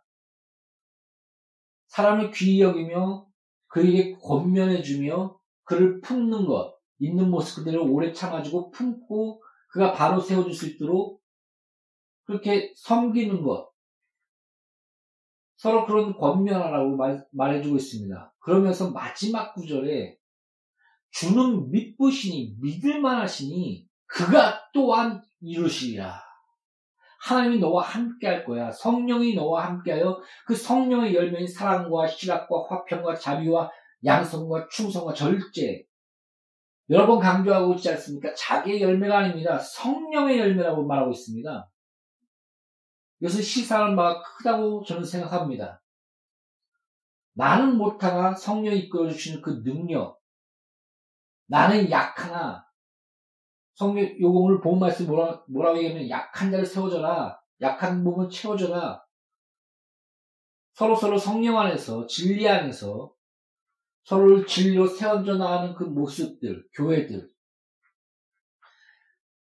사람을 1.87 2.31
귀히 2.31 2.61
여기며 2.61 3.27
그에게 3.67 4.13
권면해주며 4.13 5.39
그를 5.65 6.01
품는 6.01 6.47
것, 6.47 6.75
있는 6.97 7.29
모습 7.29 7.63
그대로 7.63 7.85
오래 7.85 8.11
참아주고 8.11 8.71
품고 8.71 9.43
그가 9.69 9.93
바로 9.93 10.19
세워줄 10.19 10.53
수 10.53 10.67
있도록 10.67 11.21
그렇게 12.23 12.73
섬기는 12.75 13.41
것. 13.43 13.69
서로 15.55 15.85
그런 15.85 16.15
권면하라고 16.15 16.95
말, 16.95 17.25
말해주고 17.31 17.75
있습니다. 17.75 18.33
그러면서 18.39 18.91
마지막 18.91 19.53
구절에 19.53 20.17
주는 21.11 21.69
믿으시니 21.71 22.55
믿을만 22.61 23.19
하시니 23.19 23.87
그가 24.05 24.69
또한 24.73 25.21
이루시리라. 25.41 26.23
하나님이 27.21 27.59
너와 27.59 27.83
함께 27.83 28.27
할 28.27 28.45
거야. 28.45 28.71
성령이 28.71 29.35
너와 29.35 29.65
함께하여 29.65 30.21
그 30.45 30.55
성령의 30.55 31.13
열매인 31.13 31.47
사랑과 31.47 32.07
희락과 32.07 32.67
화평과 32.69 33.15
자비와 33.15 33.69
양성과 34.05 34.69
충성과 34.71 35.13
절제. 35.13 35.83
여러 36.89 37.05
번 37.05 37.19
강조하고 37.19 37.75
있지 37.75 37.89
않습니까? 37.91 38.33
자기의 38.33 38.81
열매가 38.81 39.17
아닙니다. 39.17 39.59
성령의 39.59 40.39
열매라고 40.39 40.85
말하고 40.85 41.11
있습니다. 41.11 41.69
이것은 43.21 43.41
시사하는 43.41 43.95
바가 43.95 44.23
크다고 44.23 44.83
저는 44.83 45.03
생각합니다. 45.03 45.81
나는 47.33 47.77
못하나 47.77 48.33
성령이 48.33 48.79
이끌어주시는 48.79 49.41
그 49.41 49.61
능력. 49.63 50.19
나는 51.47 51.89
약하나 51.91 52.65
요거 53.81 54.39
오늘 54.39 54.59
본 54.59 54.79
말씀 54.79 55.07
뭐라 55.07 55.43
뭐라고 55.47 55.77
얘기하면 55.77 56.09
약한 56.09 56.51
자를 56.51 56.65
세워줘라. 56.65 57.39
약한 57.61 58.03
부분 58.03 58.29
채워줘라. 58.29 59.03
서로 60.73 60.95
서로 60.95 61.17
성령 61.17 61.57
안에서 61.59 62.07
진리 62.07 62.47
안에서 62.47 63.13
서로를 64.09 64.47
진리로 64.47 64.87
세워져 64.87 65.37
나가는 65.37 65.75
그 65.75 65.83
모습들, 65.83 66.67
교회들. 66.73 67.29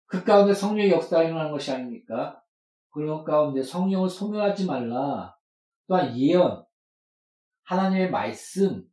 그 0.05 0.23
가운데 0.23 0.53
성령의 0.53 0.91
역사가 0.91 1.23
일어나는 1.23 1.51
것이 1.51 1.71
아닙니까? 1.71 2.39
그런 2.91 3.23
가운데 3.23 3.63
성령을 3.63 4.09
소멸하지 4.09 4.67
말라. 4.67 5.35
또한 5.87 6.15
예언, 6.15 6.63
하나님의 7.63 8.11
말씀, 8.11 8.83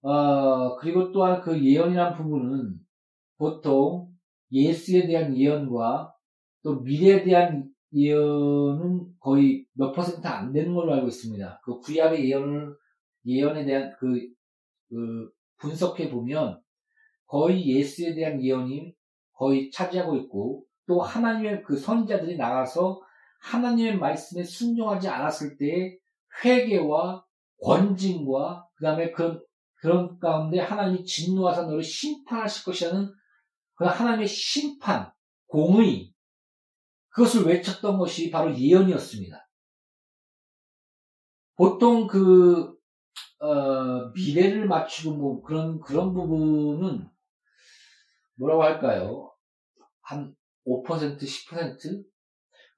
어, 0.00 0.76
그리고 0.76 1.12
또한 1.12 1.42
그 1.42 1.62
예언이란 1.62 2.14
부분은 2.14 2.78
보통 3.36 4.08
예수에 4.50 5.08
대한 5.08 5.36
예언과 5.36 6.14
또 6.62 6.80
미래에 6.80 7.22
대한 7.24 7.70
예언은 7.92 9.14
거의 9.20 9.66
몇 9.74 9.92
퍼센트 9.92 10.26
안 10.26 10.54
되는 10.54 10.74
걸로 10.74 10.94
알고 10.94 11.08
있습니다. 11.08 11.60
그 11.64 11.80
구약의 11.80 12.30
예언을, 12.30 12.74
예언에 13.24 13.64
대한 13.64 13.92
그, 13.98 14.28
그 14.88 15.30
분석해 15.58 16.10
보면 16.10 16.60
거의 17.26 17.66
예수에 17.66 18.14
대한 18.14 18.42
예언이 18.42 18.94
거의 19.32 19.70
차지하고 19.70 20.16
있고 20.16 20.64
또 20.86 21.00
하나님의 21.00 21.62
그 21.62 21.76
선자들이 21.76 22.36
나가서 22.36 23.00
하나님의 23.40 23.98
말씀에 23.98 24.44
순종하지 24.44 25.08
않았을 25.08 25.56
때의 25.56 25.98
회개와 26.44 27.24
권징과 27.62 28.68
그 28.74 28.84
다음에 28.84 29.10
그런, 29.12 29.42
그런 29.74 30.18
가운데 30.18 30.58
하나님이 30.60 31.04
진노하사 31.04 31.62
너를 31.62 31.82
심판하실 31.82 32.64
것이라는 32.64 33.12
그 33.74 33.84
하나님의 33.84 34.26
심판, 34.26 35.10
공의, 35.46 36.12
그것을 37.08 37.46
외쳤던 37.46 37.98
것이 37.98 38.30
바로 38.30 38.56
예언이었습니다. 38.56 39.48
보통 41.56 42.06
그, 42.06 42.71
어, 43.42 44.12
미래를 44.14 44.66
맞추고 44.66 45.16
뭐 45.16 45.42
그런, 45.42 45.80
그런 45.80 46.14
부분은 46.14 47.08
뭐라고 48.36 48.62
할까요? 48.62 49.32
한 50.00 50.34
5%, 50.64 51.18
10%? 51.18 52.04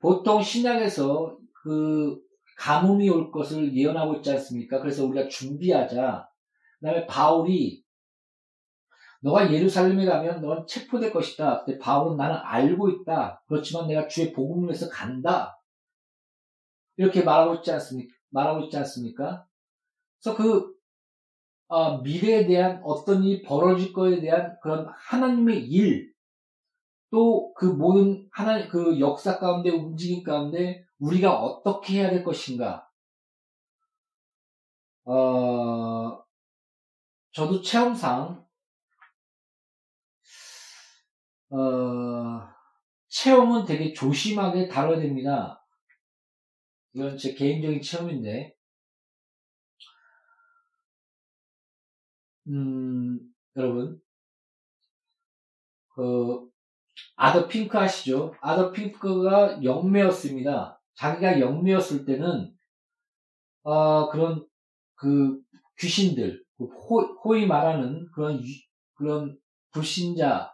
보통 0.00 0.42
신약에서 0.42 1.36
그 1.62 2.18
가뭄이 2.56 3.10
올 3.10 3.30
것을 3.30 3.76
예언하고 3.76 4.16
있지 4.16 4.30
않습니까? 4.32 4.80
그래서 4.80 5.04
우리가 5.04 5.28
준비하자. 5.28 6.28
그 6.80 6.86
다음에 6.86 7.06
바울이 7.06 7.84
너가 9.20 9.52
예루살렘에 9.52 10.06
가면 10.06 10.40
넌 10.40 10.66
체포될 10.66 11.12
것이다. 11.12 11.64
근데 11.64 11.78
바울은 11.78 12.16
나는 12.16 12.36
알고 12.42 12.88
있다. 12.90 13.42
그렇지만 13.48 13.86
내가 13.86 14.06
주의 14.08 14.32
복음을 14.32 14.68
위해서 14.68 14.88
간다. 14.88 15.58
이렇게 16.96 17.22
말하고 17.22 17.56
있지 17.56 17.70
않습니까? 17.72 18.14
말하고 18.30 18.64
있지 18.64 18.76
않습니까? 18.78 19.46
그래서 20.24 20.36
그 20.36 20.74
어, 21.68 21.98
미래에 21.98 22.46
대한 22.46 22.80
어떤 22.82 23.22
일이 23.22 23.42
벌어질 23.42 23.92
거에 23.92 24.20
대한 24.20 24.56
그런 24.62 24.86
하나님의 24.96 25.66
일, 25.66 26.14
또 27.10 27.52
그 27.54 27.66
모든 27.66 28.28
하나님 28.32 28.68
그 28.68 28.98
역사 28.98 29.38
가운데 29.38 29.70
움직임 29.70 30.24
가운데 30.24 30.84
우리가 30.98 31.38
어떻게 31.38 32.00
해야 32.00 32.10
될 32.10 32.24
것인가? 32.24 32.88
어, 35.04 36.24
저도 37.32 37.60
체험상 37.62 38.44
어, 41.50 41.56
체험은 43.08 43.64
되게 43.66 43.92
조심하게 43.92 44.68
다뤄야 44.68 44.98
됩니다. 44.98 45.64
이건 46.94 47.16
제 47.16 47.34
개인적인 47.34 47.80
체험인데, 47.82 48.53
음, 52.48 53.18
여러분, 53.56 54.00
그, 55.94 56.48
아더 57.16 57.48
핑크 57.48 57.78
아시죠? 57.78 58.34
아더 58.40 58.72
핑크가 58.72 59.62
영매였습니다. 59.62 60.80
자기가 60.96 61.40
영매였을 61.40 62.04
때는, 62.04 62.52
어, 63.62 64.10
그런, 64.10 64.46
그, 64.96 65.40
귀신들, 65.78 66.44
그 66.58 66.64
호, 66.64 67.36
이 67.36 67.46
말하는 67.46 68.08
그런, 68.14 68.40
그런 68.94 69.38
불신자, 69.72 70.52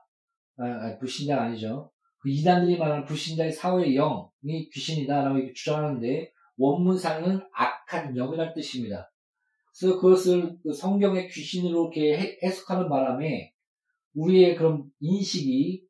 아, 0.58 0.98
불신자가 0.98 1.42
아니죠. 1.42 1.90
그 2.18 2.28
이단들이 2.28 2.78
말하는 2.78 3.04
불신자의 3.04 3.52
사회의 3.52 3.94
영이 3.94 4.68
귀신이다라고 4.72 5.52
주장하는데 5.54 6.32
원문상은 6.58 7.40
악한 7.52 8.14
영이라는 8.14 8.54
뜻입니다. 8.54 9.09
그래서 9.80 9.98
그것을 9.98 10.58
그 10.62 10.74
성경의 10.74 11.28
귀신으로 11.28 11.90
이렇게 11.90 12.38
해석하는 12.42 12.90
바람에 12.90 13.54
우리의 14.14 14.54
그런 14.56 14.84
인식이 15.00 15.82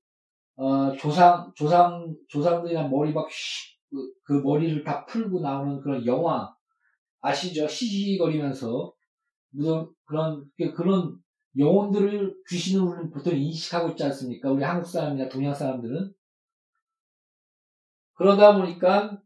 어, 0.55 0.95
조상 0.97 1.53
조상 1.57 2.15
조상들이나 2.29 2.87
머리 2.87 3.13
막 3.13 3.29
그, 3.91 4.13
그 4.23 4.33
머리를 4.35 4.85
다 4.85 5.05
풀고 5.07 5.41
나오는 5.41 5.81
그런 5.81 6.07
영화 6.07 6.55
아시죠? 7.21 7.67
시시거리면서 7.67 8.93
무슨 9.51 9.89
그런 10.05 10.45
그런 10.77 11.19
영혼들을 11.59 12.37
귀신으로 12.49 12.91
우리는 12.91 13.11
보통 13.11 13.37
인식하고 13.37 13.91
있지 13.91 14.05
않습니까? 14.05 14.53
우리 14.53 14.63
한국 14.63 14.87
사람이나 14.87 15.29
동양 15.29 15.53
사람들은 15.53 16.13
그러다 18.15 18.57
보니까 18.57 19.21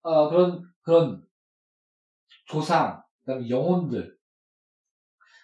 어, 0.00 0.30
그런 0.30 0.62
그런 0.80 1.22
조상, 2.46 3.02
그다음에 3.24 3.48
영혼들 3.48 4.16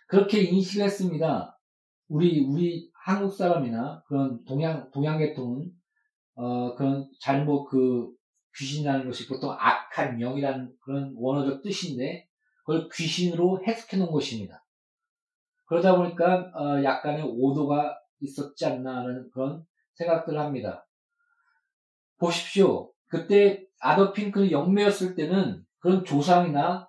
그렇게 0.07 0.43
인식을 0.43 0.85
했습니다. 0.85 1.59
우리 2.09 2.41
우리 2.41 2.91
한국 2.95 3.31
사람이나 3.31 4.03
그런 4.07 4.45
동양 4.45 4.91
동양 4.91 5.19
계통은 5.19 5.71
어, 6.35 6.75
그런 6.75 7.11
잘못 7.21 7.67
그 7.67 8.11
귀신이라는 8.57 9.07
것이 9.07 9.29
보통 9.29 9.53
악한 9.59 10.19
영이라는 10.21 10.73
그런 10.81 11.13
원어적 11.17 11.63
뜻인데 11.63 12.27
그걸 12.65 12.89
귀신으로 12.93 13.63
해석해 13.65 13.97
놓은 13.99 14.11
것입니다. 14.11 14.65
그러다 15.67 15.97
보니까 15.97 16.51
어, 16.55 16.83
약간의 16.83 17.23
오도가 17.25 17.99
있었지 18.21 18.67
않나라는 18.67 19.31
그런 19.33 19.65
생각들을 19.95 20.39
합니다. 20.39 20.87
보십시오. 22.19 22.93
그때 23.09 23.65
아더 23.81 24.13
핑크는 24.13 24.51
영매였을 24.51 25.15
때는 25.15 25.65
그런 25.79 26.05
조상이나 26.05 26.88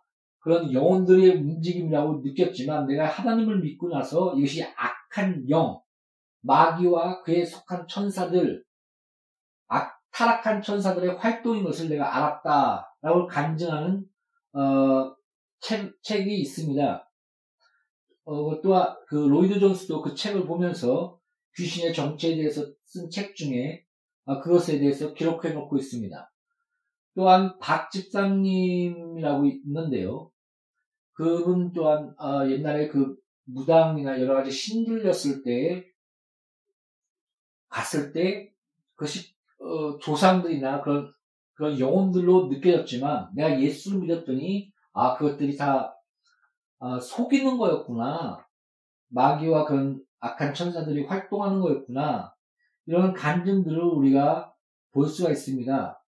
그런 0.49 0.73
영혼들의 0.73 1.29
움직임이라고 1.35 2.21
느꼈지만 2.23 2.87
내가 2.87 3.05
하나님을 3.05 3.59
믿고 3.59 3.87
나서 3.87 4.33
이것이 4.35 4.63
악한 4.63 5.47
영, 5.47 5.79
마귀와 6.41 7.21
그에 7.21 7.45
속한 7.45 7.87
천사들, 7.87 8.63
악, 9.67 10.01
타락한 10.09 10.63
천사들의 10.63 11.17
활동인 11.17 11.63
것을 11.63 11.87
내가 11.87 12.17
알았다라고 12.17 13.27
간증하는 13.27 14.03
어, 14.53 15.15
책, 15.59 15.93
책이 16.01 16.41
있습니다. 16.41 17.11
어, 18.25 18.61
또한 18.63 18.95
그 19.07 19.17
로이드 19.17 19.59
존스도 19.59 20.01
그 20.01 20.15
책을 20.15 20.47
보면서 20.47 21.19
귀신의 21.57 21.93
정체에 21.93 22.37
대해서 22.37 22.65
쓴 22.85 23.11
책 23.11 23.35
중에 23.35 23.83
아, 24.25 24.39
그것에 24.39 24.79
대해서 24.79 25.13
기록해 25.13 25.53
놓고 25.53 25.77
있습니다. 25.77 26.31
또한 27.13 27.59
박 27.59 27.91
집사님이라고 27.91 29.45
있는데요. 29.45 30.31
그분 31.19 31.73
또한 31.73 32.15
아, 32.17 32.47
옛날에 32.47 32.87
그 32.87 33.17
무당이나 33.43 34.21
여러 34.21 34.35
가지 34.35 34.49
신들렸을 34.51 35.43
때 35.43 35.85
갔을 37.67 38.13
때 38.13 38.53
그것이 38.95 39.35
어, 39.59 39.99
조상들이나 39.99 40.81
그런 40.81 41.13
그런 41.55 41.77
영혼들로 41.77 42.47
느껴졌지만 42.47 43.31
내가 43.35 43.59
예수를 43.59 43.99
믿었더니 43.99 44.71
아 44.93 45.17
그것들이 45.17 45.57
다 45.57 45.93
아, 46.79 46.97
속이는 47.01 47.57
거였구나 47.57 48.47
마귀와 49.09 49.65
그런 49.65 50.01
악한 50.21 50.53
천사들이 50.53 51.03
활동하는 51.03 51.59
거였구나 51.59 52.33
이런 52.85 53.11
간증들을 53.11 53.77
우리가 53.77 54.53
볼 54.93 55.05
수가 55.05 55.31
있습니다. 55.31 56.01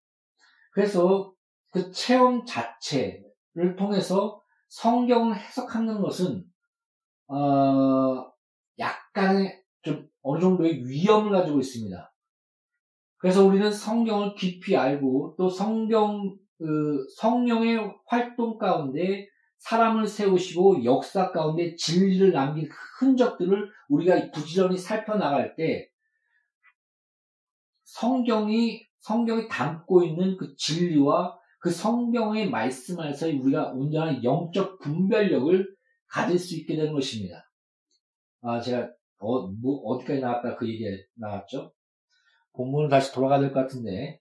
그래서 0.72 1.34
그 1.70 1.92
체험 1.92 2.46
자체를 2.46 3.76
통해서 3.78 4.41
성경을 4.72 5.38
해석하는 5.38 6.02
것은 6.02 6.46
어, 7.28 8.32
약간의 8.80 9.62
좀 9.82 10.08
어느 10.22 10.40
정도의 10.40 10.88
위험을 10.88 11.32
가지고 11.32 11.60
있습니다. 11.60 12.14
그래서 13.18 13.46
우리는 13.46 13.70
성경을 13.72 14.36
깊이 14.36 14.78
알고 14.78 15.36
또 15.38 15.50
성경 15.50 16.38
그 16.58 17.06
성령의 17.18 17.94
활동 18.06 18.58
가운데 18.58 19.28
사람을 19.58 20.08
세우시고 20.08 20.86
역사 20.86 21.32
가운데 21.32 21.76
진리를 21.76 22.32
남긴 22.32 22.70
흔적들을 23.00 23.70
우리가 23.90 24.32
부지런히 24.32 24.78
살펴나갈 24.78 25.56
때 25.56 25.90
성경이 27.84 28.88
성경이 29.00 29.50
담고 29.50 30.04
있는 30.04 30.38
그 30.38 30.56
진리와 30.56 31.41
그 31.62 31.70
성경의 31.70 32.50
말씀 32.50 33.00
안에서 33.00 33.28
우리가 33.28 33.72
온전한 33.74 34.24
영적 34.24 34.80
분별력을 34.80 35.76
가질 36.08 36.40
수 36.40 36.56
있게 36.58 36.76
되는 36.76 36.92
것입니다. 36.94 37.52
아, 38.42 38.60
제가 38.60 38.90
어, 39.20 39.48
뭐, 39.48 39.78
어디까지 39.84 40.22
나왔다 40.22 40.56
그 40.56 40.68
얘기 40.68 40.84
나왔죠? 41.16 41.72
본문을 42.54 42.90
다시 42.90 43.14
돌아가야 43.14 43.40
될 43.40 43.54
것 43.54 43.62
같은데, 43.62 44.20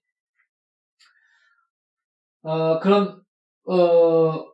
어, 2.43 2.79
그런, 2.79 3.23
어, 3.65 4.45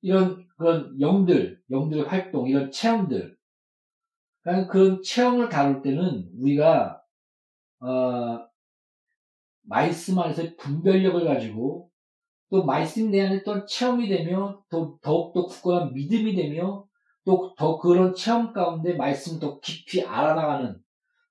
이런, 0.00 0.48
그런 0.56 0.98
영들, 0.98 1.60
영들의 1.70 2.04
활동, 2.04 2.48
이런 2.48 2.70
체험들, 2.70 3.36
그런 4.70 5.02
체험을 5.02 5.50
다룰 5.50 5.82
때는 5.82 6.30
우리가 6.38 7.02
어, 7.80 8.48
말씀 9.62 10.18
안에서 10.18 10.42
분별력을 10.56 11.24
가지고 11.26 11.89
또 12.50 12.64
말씀 12.64 13.10
내안에 13.10 13.42
또 13.42 13.64
체험이 13.64 14.08
되며 14.08 14.62
또 14.70 14.98
더욱더 15.00 15.46
굳건한 15.46 15.94
믿음이 15.94 16.34
되며 16.34 16.84
또 17.24 17.54
더 17.56 17.78
그런 17.78 18.14
체험 18.14 18.52
가운데 18.52 18.94
말씀을 18.94 19.40
더 19.40 19.60
깊이 19.60 20.02
알아나가는 20.04 20.76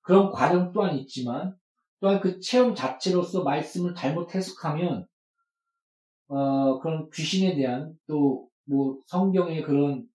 그런 0.01 0.31
과정 0.31 0.71
또한 0.71 0.97
있지만 0.97 1.55
또한 1.99 2.19
그 2.21 2.39
체험 2.39 2.73
자체로서 2.75 3.43
말씀을 3.43 3.95
잘못 3.95 4.33
해석하면 4.33 5.05
어, 6.27 6.79
그런 6.79 7.09
귀신에 7.09 7.55
대한 7.55 7.93
또 8.07 8.49
뭐 8.69 8.99
성경의 9.07 9.63
그런 9.63 10.07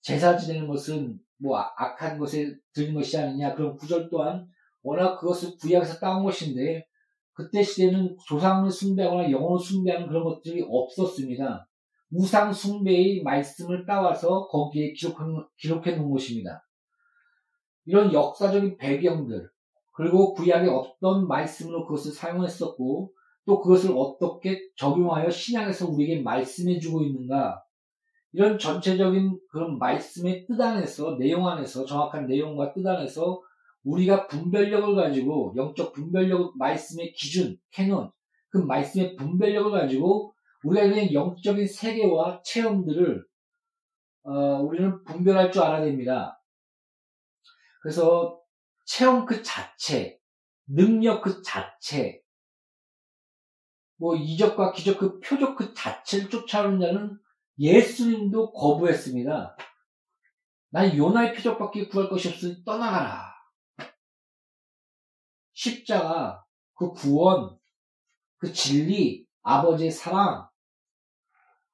제사 0.00 0.36
지내는 0.36 0.66
것은 0.68 1.20
뭐 1.36 1.58
아, 1.58 1.70
악한 1.76 2.18
것에 2.18 2.56
들린 2.72 2.94
것이 2.94 3.18
아니냐 3.18 3.54
그런 3.54 3.76
구절 3.76 4.08
또한 4.08 4.48
워낙 4.82 5.18
그것을 5.18 5.58
구약에서 5.58 5.98
따온 5.98 6.24
것인데 6.24 6.86
그때 7.40 7.62
시대는 7.62 8.16
조상을 8.26 8.70
숭배하거나 8.70 9.30
영혼을 9.30 9.58
숭배하는 9.58 10.08
그런 10.08 10.24
것들이 10.24 10.66
없었습니다. 10.68 11.66
우상 12.12 12.52
숭배의 12.52 13.22
말씀을 13.22 13.86
따와서 13.86 14.46
거기에 14.48 14.92
기록해 14.92 15.96
놓은 15.96 16.10
것입니다. 16.10 16.66
이런 17.86 18.12
역사적인 18.12 18.76
배경들 18.76 19.48
그리고 19.92 20.34
구약에 20.34 20.68
어떤 20.68 21.26
말씀으로 21.26 21.86
그것을 21.86 22.12
사용했었고 22.12 23.12
또 23.46 23.60
그것을 23.60 23.92
어떻게 23.96 24.60
적용하여 24.76 25.30
신약에서 25.30 25.88
우리에게 25.88 26.22
말씀해 26.22 26.78
주고 26.78 27.02
있는가 27.02 27.62
이런 28.32 28.58
전체적인 28.58 29.38
그런 29.50 29.78
말씀의 29.78 30.46
뜻 30.46 30.60
안에서 30.60 31.16
내용 31.18 31.48
안에서 31.48 31.84
정확한 31.84 32.26
내용과 32.26 32.72
뜻 32.72 32.86
안에서 32.86 33.40
우리가 33.84 34.26
분별력을 34.26 34.94
가지고 34.94 35.54
영적 35.56 35.92
분별력 35.92 36.56
말씀의 36.58 37.12
기준 37.12 37.56
캐논 37.70 38.10
그 38.50 38.58
말씀의 38.58 39.16
분별력을 39.16 39.70
가지고 39.70 40.34
우리가 40.64 40.86
있는 40.86 41.12
영적인 41.12 41.66
세계와 41.66 42.42
체험들을 42.44 43.24
어, 44.22 44.32
우리는 44.60 45.02
분별할 45.04 45.50
줄 45.50 45.62
알아야 45.62 45.84
됩니다. 45.84 46.42
그래서 47.82 48.38
체험 48.84 49.24
그 49.24 49.42
자체 49.42 50.20
능력 50.66 51.22
그 51.22 51.42
자체, 51.42 52.22
뭐 53.96 54.14
이적과 54.14 54.72
기적 54.72 54.98
그 54.98 55.18
표적 55.20 55.56
그 55.56 55.74
자체를 55.74 56.30
쫓아오는 56.30 56.80
자는 56.80 57.18
예수님도 57.58 58.52
거부했습니다. 58.52 59.56
난 60.70 60.96
요나의 60.96 61.34
표적밖에 61.34 61.88
구할 61.88 62.08
것이 62.08 62.28
없으니 62.28 62.64
떠나가라. 62.64 63.34
십자가, 65.60 66.42
그 66.72 66.90
구원, 66.92 67.58
그 68.38 68.50
진리, 68.50 69.26
아버지의 69.42 69.90
사랑, 69.90 70.48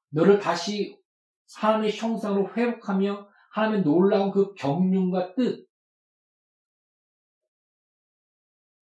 너를 0.08 0.40
다시 0.40 0.98
하나님의 1.54 1.96
형상으로 1.96 2.52
회복하며 2.52 3.28
하나님의 3.52 3.84
놀라운 3.84 4.32
그 4.32 4.54
경륜과 4.54 5.36
뜻, 5.36 5.68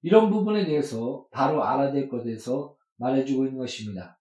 이런 0.01 0.31
부분에 0.31 0.65
대해서 0.65 1.27
바로 1.31 1.63
알아야 1.63 1.93
될 1.93 2.09
것에 2.09 2.25
대해서 2.25 2.75
말해주고 2.97 3.45
있는 3.45 3.59
것입니다. 3.59 4.19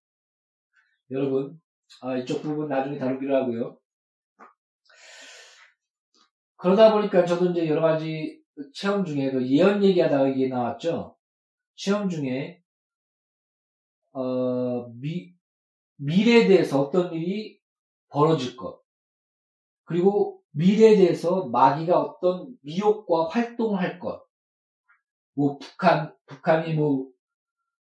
여러분, 1.11 1.61
아, 2.01 2.17
이쪽 2.17 2.41
부분 2.41 2.67
나중에 2.67 2.97
다루기로 2.97 3.33
하고요. 3.33 3.77
그러다 6.57 6.91
보니까 6.93 7.25
저도 7.25 7.51
이제 7.51 7.69
여러 7.69 7.81
가지 7.81 8.42
체험 8.73 9.05
중에 9.05 9.31
그 9.31 9.47
예언 9.47 9.83
얘기하다가 9.83 10.29
이게 10.29 10.47
나왔죠. 10.47 11.15
체험 11.75 12.09
중에 12.09 12.61
어, 14.13 14.87
미, 14.99 15.33
미래에 15.97 16.47
대해서 16.47 16.81
어떤 16.81 17.13
일이 17.13 17.59
벌어질 18.09 18.55
것 18.55 18.81
그리고 19.85 20.41
미래에 20.51 20.95
대해서 20.95 21.47
마귀가 21.47 21.99
어떤 21.99 22.55
미혹과 22.61 23.27
활동을 23.29 23.79
할 23.79 23.99
것. 23.99 24.23
뭐 25.35 25.57
북한 25.57 26.15
북한이 26.27 26.75
뭐 26.75 27.07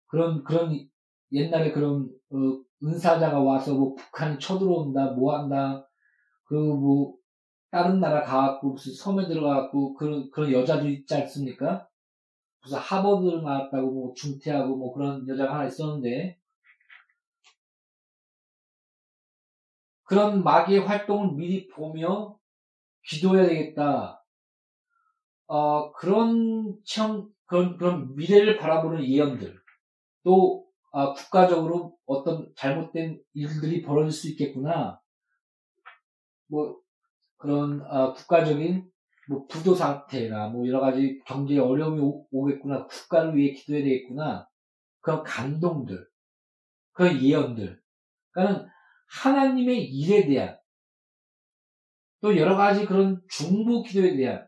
그런 0.08 0.44
그런 0.44 0.88
옛날에 1.32 1.72
그런 1.72 2.10
어, 2.32 2.38
은사자가 2.84 3.40
와서 3.40 3.74
뭐 3.74 3.96
북한이 3.96 4.38
쳐들어온다 4.40 5.14
뭐 5.14 5.36
한다 5.36 5.90
그뭐 6.46 7.16
다른 7.74 8.00
나라 8.00 8.22
가갖고 8.22 8.74
무슨 8.74 8.94
섬에 8.94 9.28
들어가갖고 9.28 9.96
그런 9.96 10.30
그런 10.30 10.52
여자도 10.52 10.88
있지 10.90 11.16
않습니까? 11.16 11.90
무슨 12.62 12.78
하버드를 12.78 13.42
나왔다고 13.42 13.92
뭐 13.92 14.14
중퇴하고 14.14 14.76
뭐 14.76 14.94
그런 14.94 15.28
여자가 15.28 15.56
하나 15.56 15.66
있었는데 15.66 16.38
그런 20.04 20.44
마귀의 20.44 20.82
활동을 20.82 21.34
미리 21.34 21.68
보며 21.68 22.38
기도해야 23.08 23.48
되겠다. 23.48 24.24
어, 25.48 25.92
그런 25.94 26.78
체험, 26.86 27.28
그런, 27.46 27.78
그런 27.78 28.16
미래를 28.16 28.58
바라보는 28.58 29.04
예언들, 29.04 29.60
또, 30.24 30.68
아, 30.92 31.12
국가적으로 31.14 31.98
어떤 32.06 32.54
잘못된 32.56 33.20
일들이 33.34 33.82
벌어질 33.82 34.12
수 34.12 34.30
있겠구나. 34.30 35.02
뭐, 36.48 36.83
그런, 37.44 37.82
아, 37.90 38.14
국가적인, 38.14 38.90
뭐, 39.28 39.46
부도 39.48 39.76
상태나, 39.76 40.48
뭐, 40.48 40.66
여러 40.66 40.80
가지 40.80 41.20
경제에 41.26 41.60
어려움이 41.60 42.00
오, 42.32 42.46
겠구나 42.46 42.88
국가를 42.88 43.36
위해 43.36 43.54
기도해야 43.54 43.84
되겠구나. 43.84 44.48
그런 45.02 45.24
감동들, 45.24 46.08
그런 46.94 47.22
예언들. 47.22 47.82
그러니까 48.32 48.66
하나님의 49.10 49.84
일에 49.84 50.26
대한, 50.26 50.58
또 52.22 52.38
여러 52.38 52.56
가지 52.56 52.86
그런 52.86 53.22
중보 53.30 53.84
기도에 53.84 54.16
대한, 54.16 54.48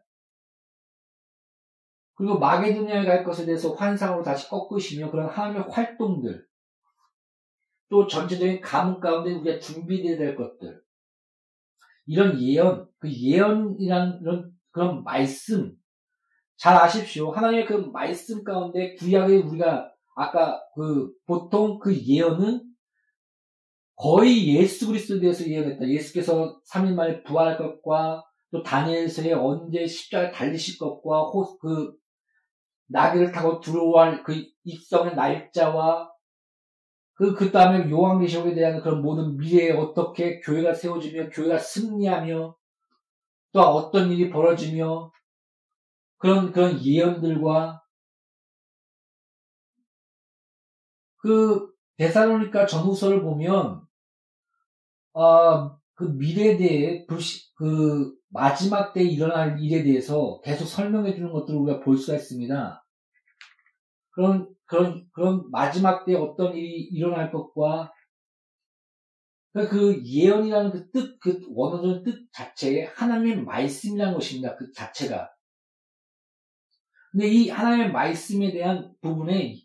그리고 2.13 2.39
마게도니아에 2.39 3.03
갈 3.03 3.25
것에 3.25 3.45
대해서 3.45 3.73
환상으로 3.73 4.23
다시 4.23 4.47
꺾으시며 4.47 5.11
그런 5.11 5.27
하나님의 5.27 5.67
활동들, 5.69 6.47
또 7.89 8.07
전체적인 8.07 8.61
가문 8.61 9.01
가운데 9.01 9.33
우리가 9.33 9.59
준비되어야 9.59 10.17
될 10.17 10.35
것들, 10.37 10.84
이런 12.05 12.39
예언, 12.39 12.87
그 12.99 13.11
예언이라는 13.11 14.19
그런, 14.21 14.51
그런 14.71 15.03
말씀, 15.03 15.73
잘 16.57 16.75
아십시오. 16.77 17.31
하나님의 17.31 17.65
그 17.65 17.73
말씀 17.73 18.43
가운데 18.43 18.95
구약에 18.95 19.37
우리가 19.37 19.91
아까 20.15 20.61
그 20.75 21.11
보통 21.25 21.79
그 21.79 21.95
예언은 21.95 22.63
거의 23.95 24.55
예수 24.55 24.87
그리스도에 24.87 25.19
대해서 25.19 25.45
예언했다. 25.45 25.87
예수께서 25.87 26.59
3일 26.69 26.95
만에 26.95 27.23
부활할 27.23 27.57
것과 27.57 28.23
또 28.51 28.63
다니엘서에 28.63 29.33
언제 29.33 29.85
십자가에 29.85 30.31
달리실 30.31 30.77
것과 30.77 31.23
호, 31.23 31.57
그 31.59 31.93
나귀를 32.87 33.31
타고 33.31 33.59
들어올 33.59 34.23
그 34.23 34.45
입성의 34.63 35.15
날짜와 35.15 36.11
그, 37.15 37.33
그 37.33 37.51
다음에 37.51 37.89
요한계시록에 37.89 38.53
대한 38.53 38.81
그런 38.81 39.01
모든 39.01 39.37
미래에 39.37 39.71
어떻게 39.71 40.39
교회가 40.41 40.73
세워지며 40.73 41.29
교회가 41.29 41.57
승리하며 41.57 42.55
또 43.53 43.61
어떤 43.61 44.11
일이 44.11 44.29
벌어지며 44.29 45.11
그런, 46.17 46.51
그런 46.51 46.83
예언들과 46.83 47.81
그 51.17 51.73
대사로니까 51.97 52.65
전후서를 52.65 53.21
보면 53.21 53.81
아, 55.13 55.77
그 55.93 56.03
미래에 56.03 56.57
대해 56.57 57.05
불시, 57.05 57.53
그 57.55 58.13
마지막 58.27 58.91
때 58.91 59.01
일어날 59.01 59.61
일에 59.61 59.83
대해서 59.83 60.41
계속 60.43 60.65
설명해 60.65 61.15
주는 61.15 61.31
것들을 61.31 61.57
우리가 61.57 61.79
볼 61.79 61.97
수가 61.97 62.17
있습니다. 62.17 62.85
그런, 64.11 64.53
그런, 64.65 65.07
그런 65.11 65.49
마지막 65.51 66.05
때 66.05 66.15
어떤 66.15 66.55
일이 66.55 66.81
일어날 66.83 67.31
것과 67.31 67.91
그 69.53 70.03
예언이라는 70.03 70.71
그 70.71 70.91
뜻, 70.91 71.19
그 71.19 71.41
원어적인 71.49 72.03
뜻 72.03 72.31
자체에 72.33 72.85
하나님의 72.85 73.43
말씀이라는 73.43 74.13
것입니다. 74.13 74.55
그 74.57 74.71
자체가. 74.73 75.29
근데 77.11 77.27
이 77.27 77.49
하나님의 77.49 77.91
말씀에 77.93 78.51
대한 78.51 78.93
부분에 79.01 79.55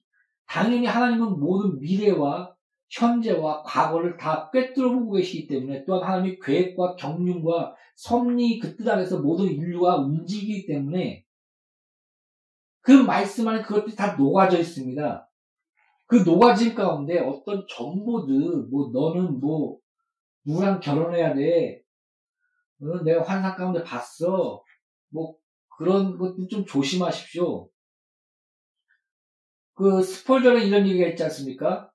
당연히 0.46 0.86
하나님은 0.86 1.40
모든 1.40 1.80
미래와 1.80 2.54
현재와 2.90 3.62
과거를 3.64 4.16
다 4.16 4.50
꿰뚫어 4.52 4.90
보고 4.92 5.12
계시기 5.12 5.46
때문에 5.48 5.84
또한 5.84 6.08
하나님의 6.08 6.38
계획과 6.40 6.96
경륜과 6.96 7.74
섭리 7.96 8.58
그 8.58 8.76
뜻 8.76 8.88
안에서 8.88 9.20
모든 9.20 9.46
인류가 9.46 9.96
움직이기 9.96 10.66
때문에 10.66 11.24
그 12.82 12.92
말씀 12.92 13.46
안에 13.48 13.62
그것들이 13.62 13.94
다 13.94 14.16
녹아져 14.16 14.58
있습니다. 14.58 15.28
그 16.06 16.16
녹아진 16.16 16.74
가운데 16.74 17.20
어떤 17.20 17.64
정보들, 17.68 18.68
뭐 18.70 18.90
너는 18.92 19.38
뭐 19.38 19.78
누구랑 20.44 20.80
결혼해야 20.80 21.34
돼, 21.34 21.82
너는 22.78 23.04
내가 23.04 23.22
환상 23.22 23.54
가운데 23.56 23.82
봤어, 23.84 24.62
뭐 25.10 25.36
그런 25.76 26.18
것들 26.18 26.48
좀 26.48 26.64
조심하십시오. 26.64 27.68
그 29.74 30.02
스폴전에 30.02 30.64
이런 30.64 30.86
얘기가 30.86 31.08
있지 31.08 31.22
않습니까? 31.24 31.90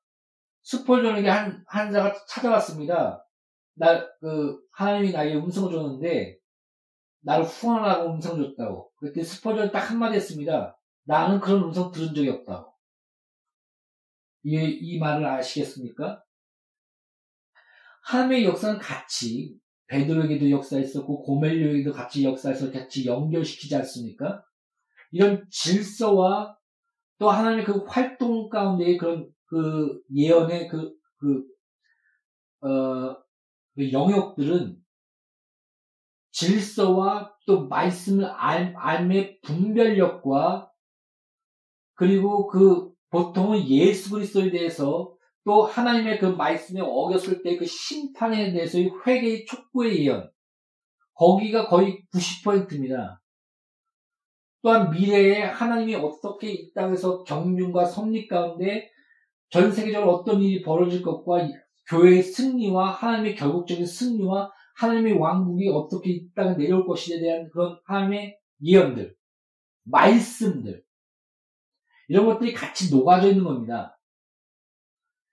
스폴전에게 0.63 1.29
한, 1.29 1.63
한 1.67 1.91
자가 1.91 2.13
찾아왔습니다. 2.27 3.23
나, 3.75 4.07
그, 4.19 4.59
하나님이 4.71 5.11
나에게 5.11 5.35
음성을 5.35 5.71
줬는데, 5.71 6.39
나를 7.25 7.43
후원하라고 7.43 8.13
음성 8.13 8.39
을 8.39 8.55
줬다고. 8.55 8.91
그때 8.97 9.23
스폴전이 9.23 9.71
딱 9.71 9.89
한마디 9.89 10.15
했습니다. 10.15 10.77
나는 11.05 11.39
그런 11.39 11.63
음성 11.63 11.91
들은 11.91 12.13
적이 12.13 12.29
없다고. 12.29 12.71
이, 14.43 14.55
이 14.55 14.99
말을 14.99 15.25
아시겠습니까? 15.25 16.23
하나님의 18.03 18.45
역사는 18.45 18.79
같이, 18.79 19.57
베드로에게도 19.87 20.51
역사했었고, 20.51 21.23
고멜료에게도 21.23 21.91
같이 21.91 22.23
역사해서 22.23 22.71
같이 22.71 23.07
연결시키지 23.07 23.75
않습니까? 23.75 24.43
이런 25.11 25.47
질서와 25.49 26.55
또 27.17 27.31
하나님의 27.31 27.65
그 27.65 27.85
활동 27.87 28.49
가운데의 28.49 28.97
그런 28.97 29.27
그 29.45 29.99
예언의 30.13 30.67
그, 30.67 30.93
그, 31.17 31.43
어, 32.67 33.17
그 33.73 33.91
영역들은 33.91 34.84
질서와 36.35 37.33
또 37.47 37.67
말씀을 37.67 38.25
알, 38.25 38.75
알의 38.75 39.39
분별력과 39.41 40.69
그리고 41.93 42.47
그 42.47 42.91
보통은 43.09 43.67
예수 43.69 44.11
그리스도에 44.11 44.51
대해서 44.51 45.15
또 45.45 45.63
하나님의 45.63 46.19
그 46.19 46.25
말씀에 46.25 46.81
어겼을 46.81 47.41
때 47.41 47.57
그 47.57 47.65
심판에 47.65 48.51
대해서의 48.51 48.91
회개의 49.05 49.45
촉구의 49.45 50.05
예언 50.05 50.29
거기가 51.13 51.69
거의 51.69 52.03
90%입니다. 52.13 53.21
또한 54.61 54.89
미래에 54.89 55.43
하나님이 55.43 55.95
어떻게 55.95 56.51
이 56.51 56.73
땅에서 56.73 57.23
경륜과 57.23 57.85
섭리 57.85 58.27
가운데 58.27 58.89
전 59.49 59.71
세계적으로 59.71 60.11
어떤 60.11 60.41
일이 60.41 60.61
벌어질 60.61 61.01
것과 61.01 61.47
교회의 61.87 62.23
승리와 62.23 62.91
하나님의 62.91 63.35
결국적인 63.35 63.85
승리와 63.85 64.51
하나님의 64.75 65.13
왕국이 65.13 65.69
어떻게 65.69 66.11
이 66.11 66.33
땅에 66.33 66.55
내려올 66.55 66.85
것에 66.85 67.19
대한 67.19 67.49
그런 67.49 67.79
하나님의 67.85 68.37
예언들, 68.63 69.15
말씀들. 69.83 70.83
이런 72.07 72.25
것들이 72.25 72.53
같이 72.53 72.93
녹아져 72.93 73.29
있는 73.29 73.43
겁니다. 73.43 73.97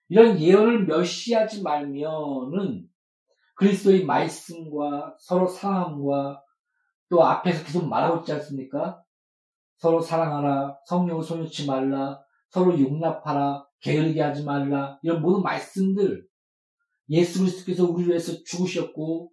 이런 0.09 0.39
예언을 0.39 0.87
멸시하지 0.87 1.63
말면은 1.63 2.89
그리스도의 3.55 4.05
말씀과 4.05 5.17
서로 5.19 5.47
사랑함과 5.47 6.43
또 7.09 7.25
앞에서 7.25 7.65
계속 7.65 7.87
말하고 7.89 8.21
있지 8.21 8.33
않습니까? 8.33 9.03
서로 9.77 10.01
사랑하라, 10.01 10.79
성령을 10.87 11.23
소유치 11.23 11.67
말라, 11.67 12.21
서로 12.49 12.79
용납하라, 12.79 13.67
게으르게 13.81 14.21
하지 14.21 14.45
말라, 14.45 14.99
이런 15.03 15.21
모든 15.21 15.43
말씀들, 15.43 16.27
예수 17.13 17.41
그리스도께서 17.41 17.85
우리를 17.89 18.11
위해서 18.11 18.33
죽으셨고, 18.45 19.31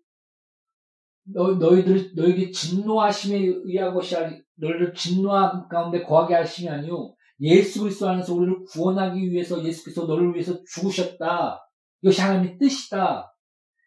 너, 1.33 1.55
너희들, 1.55 2.13
너에게 2.15 2.51
진노하심에 2.51 3.39
의한 3.63 3.93
것이 3.93 4.15
아니, 4.15 4.39
너희를 4.55 4.93
진노함 4.93 5.69
가운데 5.69 6.03
거하게 6.03 6.35
하심이 6.35 6.69
아니요 6.69 7.15
예수 7.41 7.81
그리스도 7.81 8.09
안에서 8.09 8.33
우리를 8.33 8.65
구원하기 8.65 9.31
위해서 9.31 9.63
예수께서 9.63 10.05
너를 10.05 10.33
위해서 10.33 10.61
죽으셨다. 10.65 11.65
이것이 12.01 12.19
하나님의 12.19 12.57
뜻이다. 12.57 13.33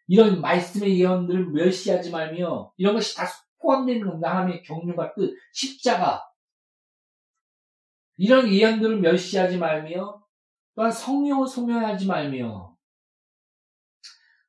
이런 0.07 0.41
말씀의 0.41 0.99
예언들을 0.99 1.51
멸시하지 1.51 2.09
말며, 2.09 2.73
이런 2.77 2.95
것이 2.95 3.15
다 3.15 3.25
포함되는 3.61 4.05
겁니다. 4.05 4.31
하나님의 4.31 4.63
경륜과 4.63 5.13
뜻, 5.13 5.35
십자가. 5.53 6.23
이런 8.17 8.51
예언들을 8.51 8.99
멸시하지 9.01 9.57
말며 9.57 10.21
또한 10.75 10.91
성령을 10.91 11.47
소멸하지 11.47 12.07
말며 12.07 12.72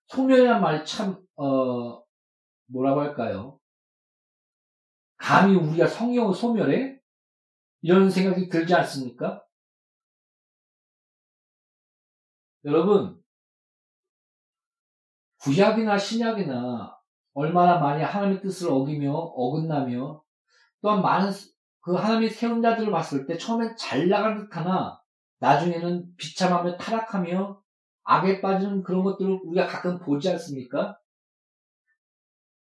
소멸이란 0.08 0.60
말이 0.60 0.84
참 0.84 1.18
어, 1.36 2.02
뭐라고 2.66 3.00
할까요? 3.00 3.58
감히 5.16 5.56
우리가 5.56 5.86
성령을 5.86 6.34
소멸해? 6.34 6.98
이런 7.82 8.10
생각이 8.10 8.48
들지 8.48 8.74
않습니까? 8.74 9.44
여러분 12.64 13.22
구약이나 15.42 15.98
신약이나 15.98 16.98
얼마나 17.34 17.78
많이 17.78 18.02
하나님의 18.02 18.40
뜻을 18.40 18.70
어기며 18.70 19.12
어긋나며 19.12 20.22
또한 20.80 21.02
많은 21.02 21.30
그 21.80 21.94
하나님이 21.94 22.30
세운 22.30 22.62
자들을 22.62 22.90
봤을 22.90 23.26
때 23.26 23.36
처음엔 23.36 23.76
잘 23.76 24.08
나간 24.08 24.38
듯 24.38 24.56
하나 24.56 24.98
나중에는 25.40 26.16
비참하며 26.16 26.78
타락하며 26.78 27.62
악에 28.04 28.40
빠지는 28.40 28.82
그런 28.82 29.02
것들을 29.02 29.40
우리가 29.44 29.66
가끔 29.66 29.98
보지 29.98 30.28
않습니까? 30.30 30.98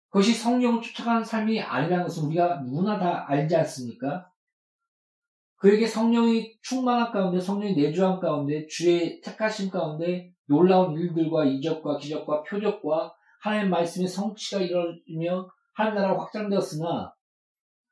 그것이 0.09 0.33
성령을 0.33 0.81
쫓아가는 0.81 1.23
삶이 1.23 1.59
아니라는 1.59 2.05
것은 2.05 2.27
우리가 2.27 2.61
누구나 2.61 2.99
다 2.99 3.25
알지 3.27 3.55
않습니까? 3.55 4.29
그에게 5.55 5.87
성령이 5.87 6.59
충만한 6.61 7.11
가운데, 7.11 7.39
성령이 7.39 7.75
내주한 7.75 8.19
가운데, 8.19 8.67
주의 8.67 9.21
택하심 9.21 9.69
가운데 9.69 10.33
놀라운 10.45 10.93
일들과 10.93 11.45
이적과 11.45 11.97
기적과 11.97 12.43
표적과 12.43 13.15
하나님의 13.41 13.69
말씀의 13.69 14.07
성취가 14.07 14.61
이루어지며 14.61 15.49
하나님 15.73 16.01
나라가 16.01 16.23
확장되었으나 16.23 17.13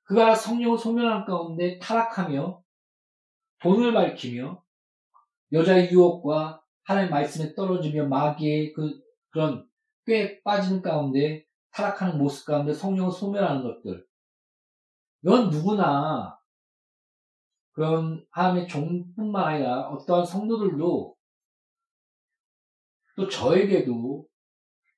그가 0.03 0.35
성령을 0.35 0.77
소멸한 0.77 1.25
가운데 1.25 1.79
타락하며 1.79 2.61
돈을 3.59 3.93
밝히며 3.93 4.61
여자의 5.53 5.91
유혹과 5.91 6.60
하나님의 6.91 7.09
말씀에 7.09 7.55
떨어지며 7.55 8.07
마귀의 8.07 8.73
그, 8.73 8.99
그런 9.29 9.67
꽤 10.05 10.41
빠지는 10.43 10.81
가운데 10.81 11.45
타락하는 11.71 12.17
모습 12.17 12.45
가운데 12.45 12.73
성령을 12.73 13.11
소멸하는 13.11 13.63
것들. 13.63 14.05
이건 15.23 15.49
누구나 15.49 16.37
그런 17.71 18.25
하나님의 18.31 18.67
종뿐만 18.67 19.43
아니라 19.43 19.87
어떠한 19.89 20.25
성도들도 20.25 21.15
또 23.15 23.29
저에게도 23.29 24.25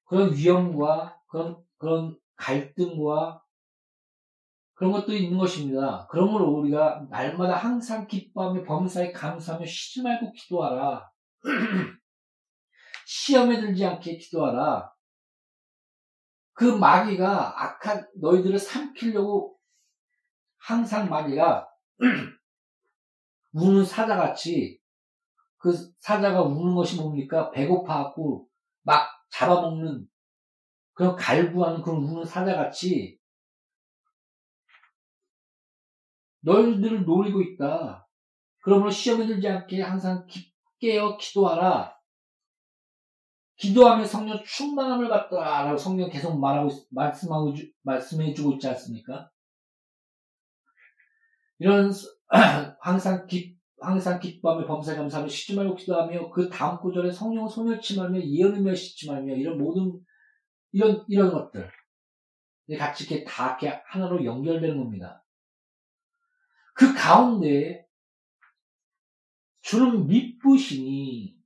그런 0.05 0.33
위험과 0.33 1.19
그런, 1.27 1.63
그런 1.77 2.17
갈등과 2.35 3.43
그런 4.73 4.91
것도 4.91 5.13
있는 5.13 5.37
것입니다. 5.37 6.07
그러므로 6.09 6.49
우리가 6.51 7.05
날마다 7.09 7.55
항상 7.55 8.07
기뻐하며 8.07 8.63
범사에 8.63 9.11
감사하며 9.11 9.65
쉬지 9.65 10.01
말고 10.01 10.31
기도하라. 10.31 11.12
시험에 13.05 13.59
들지 13.59 13.85
않게 13.85 14.17
기도하라. 14.17 14.91
그 16.53 16.65
마귀가 16.65 17.63
악한 17.63 18.07
너희들을 18.19 18.57
삼키려고 18.57 19.57
항상 20.57 21.09
마귀가 21.09 21.67
우는 23.53 23.85
사자같이 23.85 24.79
그 25.57 25.73
사자가 25.99 26.41
우는 26.43 26.75
것이 26.75 26.97
뭡니까? 26.97 27.51
배고파갖고 27.51 28.47
막 28.81 29.09
잡아먹는 29.31 30.07
그런 30.93 31.15
갈구하는 31.15 31.81
그런 31.81 32.03
우는 32.03 32.25
사자같이 32.25 33.19
너희들을 36.41 37.05
노리고 37.05 37.41
있다. 37.41 38.07
그러므로 38.61 38.89
시험에 38.89 39.25
들지 39.25 39.47
않게 39.47 39.81
항상 39.81 40.25
깨어 40.83 41.15
기도하라. 41.15 41.97
기도하며 43.55 44.03
성령 44.03 44.43
충만함을 44.43 45.07
받더라. 45.07 45.63
라고 45.63 45.77
성경 45.77 46.09
계속 46.09 46.37
말하고, 46.37 46.69
말씀하고, 46.91 47.53
말씀해주고 47.83 48.53
있지 48.53 48.67
않습니까? 48.67 49.31
이런, 51.59 51.89
항상 52.81 53.25
기, 53.27 53.55
항상 53.79 54.19
기뻐하며 54.19 54.67
범사 54.67 54.95
감사하며 54.95 55.29
쉬지 55.29 55.55
말고 55.55 55.75
기도하며 55.75 56.31
그 56.31 56.49
다음 56.49 56.77
구절에 56.81 57.11
성령을 57.11 57.49
소멸치 57.49 57.97
말며 57.97 58.19
예언을 58.21 58.61
멸시치 58.61 59.09
말며 59.09 59.35
이런 59.35 59.57
모든, 59.57 59.97
이런, 60.73 61.05
이런 61.07 61.31
것들. 61.31 61.71
같이 62.77 63.05
이렇게 63.05 63.23
다 63.23 63.57
이렇게 63.61 63.81
하나로 63.87 64.25
연결되는 64.25 64.77
겁니다. 64.77 65.23
그 66.73 66.93
가운데 66.93 67.82
주는 69.63 70.05
믿부시니 70.07 71.41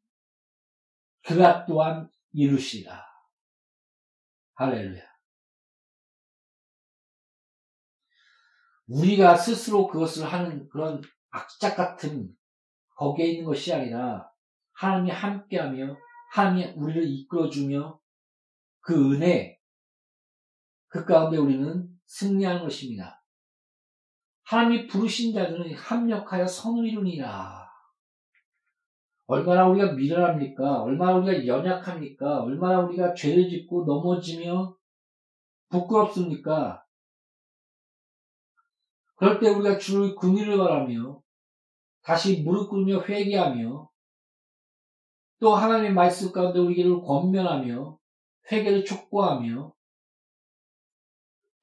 그가 1.23 1.65
또한 1.65 2.09
이루시라. 2.33 3.05
할렐루야. 4.55 5.03
우리가 8.87 9.35
스스로 9.35 9.87
그것을 9.87 10.25
하는 10.25 10.67
그런 10.69 11.01
악작 11.29 11.77
같은 11.77 12.35
거기에 12.95 13.27
있는 13.27 13.45
것이 13.45 13.71
아니라 13.71 14.31
하나님이 14.73 15.11
함께하며 15.11 15.97
하나님이 16.31 16.73
우리를 16.73 17.03
이끌어주며 17.07 17.99
그 18.79 19.13
은혜 19.13 19.59
그 20.87 21.05
가운데 21.05 21.37
우리는 21.37 21.87
승리하는 22.07 22.63
것입니다. 22.63 23.23
하나님이 24.43 24.87
부르신 24.87 25.33
자들은 25.33 25.75
합력하여 25.75 26.47
선을 26.47 26.87
이루니라. 26.87 27.66
얼마나 29.27 29.67
우리가 29.67 29.91
미련합니까? 29.93 30.81
얼마나 30.81 31.17
우리가 31.17 31.45
연약합니까? 31.45 32.43
얼마나 32.43 32.79
우리가 32.81 33.13
죄를 33.13 33.49
짓고 33.49 33.83
넘어지며 33.85 34.75
부끄럽습니까? 35.69 36.85
그럴 39.15 39.39
때 39.39 39.49
우리가 39.49 39.77
주를 39.77 40.15
긍휼을 40.15 40.57
바라며 40.57 41.21
다시 42.03 42.41
무릎 42.41 42.69
꿇며 42.69 43.01
회개하며 43.01 43.89
또 45.39 45.55
하나님의 45.55 45.93
말씀 45.93 46.31
가운데 46.31 46.59
우리를 46.59 47.01
권면하며 47.01 47.99
회개를 48.49 48.85
촉구하며 48.85 49.73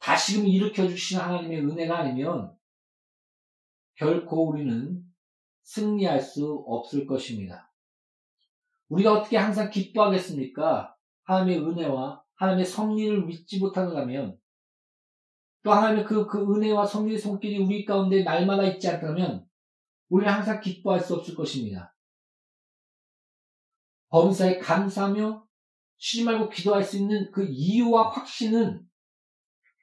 다시금 0.01 0.47
일으켜 0.47 0.87
주신 0.87 1.19
하나님의 1.19 1.61
은혜가 1.61 1.99
아니면 1.99 2.55
결코 3.95 4.51
우리는 4.51 5.03
승리할 5.65 6.21
수 6.21 6.65
없을 6.67 7.07
것입니다. 7.07 7.73
우리가 8.89 9.13
어떻게 9.13 9.37
항상 9.37 9.71
기뻐하겠습니까? 9.71 10.95
하나님의 11.25 11.59
은혜와 11.59 12.23
하나님의 12.37 12.67
섭리를 12.67 13.25
믿지 13.25 13.59
못한다면 13.59 14.39
또 15.63 15.73
하나님의 15.73 16.05
그, 16.05 16.27
그 16.27 16.55
은혜와 16.55 16.87
섭리의 16.87 17.19
손길이 17.19 17.59
우리 17.59 17.85
가운데 17.85 18.23
날마다 18.23 18.65
있지 18.65 18.89
않다면 18.89 19.47
우리는 20.09 20.33
항상 20.33 20.61
기뻐할 20.61 21.01
수 21.01 21.15
없을 21.15 21.35
것입니다. 21.35 21.97
범사에 24.11 24.59
감사하며 24.59 25.45
쉬지 25.97 26.25
말고 26.25 26.51
기도할 26.51 26.85
수 26.85 26.99
있는 26.99 27.31
그 27.33 27.47
이유와 27.49 28.11
확신은 28.11 28.87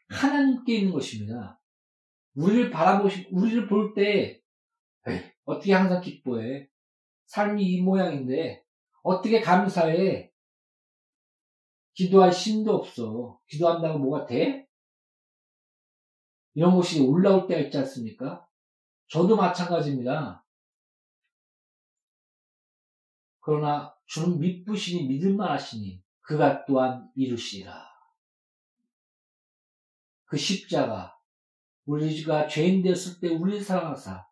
하나님께 0.09 0.75
있는 0.75 0.93
것입니다. 0.93 1.59
우리를 2.35 2.69
바라보시, 2.69 3.27
우리를 3.31 3.67
볼 3.67 3.93
때, 3.93 4.40
어떻게 5.45 5.73
항상 5.73 6.01
기뻐해? 6.01 6.69
삶이 7.25 7.63
이 7.63 7.81
모양인데, 7.81 8.63
어떻게 9.03 9.41
감사해? 9.41 10.31
기도할 11.93 12.31
힘도 12.31 12.75
없어. 12.75 13.39
기도한다고 13.47 13.99
뭐가 13.99 14.25
돼? 14.25 14.67
이런 16.53 16.75
것이 16.75 17.01
올라올 17.01 17.47
때가 17.47 17.61
있지 17.61 17.77
않습니까? 17.77 18.47
저도 19.07 19.35
마찬가지입니다. 19.35 20.45
그러나 23.41 23.95
주는 24.05 24.39
믿부시니 24.39 25.07
믿을만 25.07 25.49
하시니 25.51 26.03
그가 26.21 26.65
또한 26.65 27.09
이루시리라. 27.15 27.89
그 30.25 30.37
십자가 30.37 31.17
우리가 31.85 32.47
죄인 32.47 32.83
되었을 32.83 33.19
때 33.19 33.27
우리를 33.29 33.61
사랑하사 33.61 34.25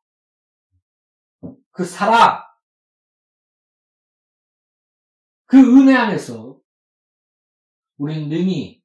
그 1.80 1.86
사랑 1.86 2.44
그 5.46 5.58
은혜 5.58 5.96
안에서 5.96 6.60
우리는 7.96 8.28
능히 8.28 8.84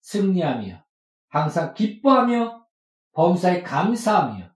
승리하며 0.00 0.82
항상 1.28 1.74
기뻐하며 1.74 2.66
범사에 3.12 3.62
감사하며 3.62 4.54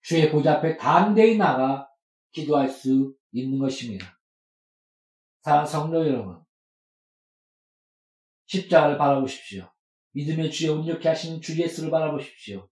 주의 0.00 0.32
보좌 0.32 0.54
앞에 0.54 0.78
담대히 0.78 1.36
나가 1.36 1.86
기도할 2.32 2.70
수 2.70 3.14
있는 3.30 3.58
것입니다. 3.58 4.18
사랑 5.42 5.66
성도 5.66 6.08
여러분, 6.08 6.42
십자가를 8.46 8.96
바라보십시오. 8.96 9.70
믿음의 10.12 10.50
주에 10.50 10.70
온전케 10.70 11.06
하신 11.06 11.42
주 11.42 11.60
예수를 11.60 11.90
바라보십시오. 11.90 12.70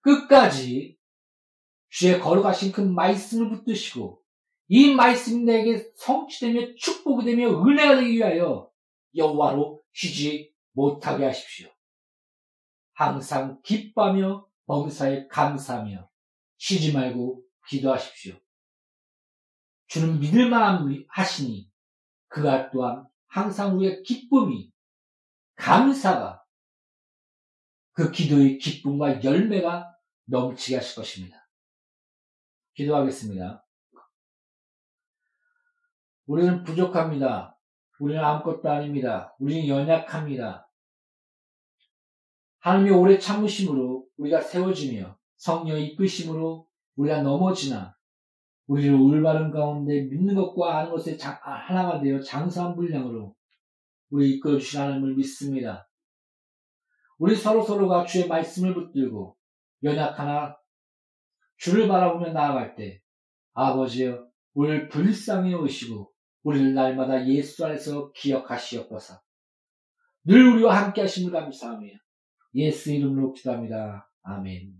끝까지 0.00 0.98
주의 1.94 2.18
걸어가신 2.18 2.72
그 2.72 2.80
말씀을 2.80 3.50
붙드시고 3.50 4.20
이 4.66 4.92
말씀이 4.92 5.44
내게 5.44 5.92
성취되며 5.94 6.74
축복이 6.74 7.24
되며 7.24 7.50
은혜가 7.64 8.00
되기 8.00 8.16
위하여 8.16 8.68
여호와로 9.14 9.80
쉬지 9.92 10.52
못하게 10.72 11.26
하십시오. 11.26 11.70
항상 12.94 13.60
기뻐하며 13.62 14.44
범사에 14.66 15.28
감사하며 15.28 16.10
쉬지 16.56 16.92
말고 16.92 17.44
기도하십시오. 17.68 18.34
주는 19.86 20.18
믿을만한 20.18 21.04
하시니 21.08 21.70
그가 22.26 22.72
또한 22.72 23.06
항상 23.28 23.76
우리의 23.76 24.02
기쁨이 24.02 24.72
감사가 25.54 26.42
그 27.92 28.10
기도의 28.10 28.58
기쁨과 28.58 29.22
열매가 29.22 29.94
넘치게 30.24 30.74
하실 30.74 30.96
것입니다. 30.96 31.43
기도하겠습니다. 32.74 33.64
우리는 36.26 36.62
부족합니다. 36.64 37.58
우리는 37.98 38.22
아무것도 38.22 38.68
아닙니다. 38.68 39.34
우리는 39.38 39.68
연약합니다. 39.68 40.68
하나님의 42.58 42.92
오래 42.92 43.18
참으심으로 43.18 44.06
우리가 44.16 44.40
세워지며 44.40 45.18
성령의 45.36 45.88
이끄심으로 45.88 46.66
우리가 46.96 47.22
넘어지나 47.22 47.94
우리를 48.66 48.94
올바른 48.94 49.50
가운데 49.50 50.02
믿는 50.02 50.34
것과 50.34 50.78
아는 50.78 50.90
것에 50.90 51.18
하나가 51.20 52.00
되어 52.00 52.20
장사한 52.20 52.74
분량으로 52.74 53.34
우리 54.10 54.36
이끌어 54.36 54.58
주신 54.58 54.80
하나님을 54.80 55.14
믿습니다. 55.16 55.88
우리 57.18 57.36
서로 57.36 57.62
서로가 57.62 58.06
주의 58.06 58.26
말씀을 58.26 58.74
붙들고 58.74 59.36
연약하나 59.82 60.56
주를 61.56 61.88
바라보며 61.88 62.32
나아갈 62.32 62.74
때 62.74 63.00
아버지여 63.54 64.26
우리를 64.54 64.88
불쌍히 64.88 65.54
오시고 65.54 66.10
우리를 66.42 66.74
날마다 66.74 67.26
예수 67.26 67.64
안에서 67.64 68.12
기억하시옵소서. 68.12 69.20
늘 70.24 70.46
우리와 70.46 70.84
함께 70.84 71.02
하심을 71.02 71.32
감사하며 71.32 71.86
예수 72.54 72.92
이름으로 72.92 73.32
기도합니다. 73.32 74.10
아멘. 74.22 74.72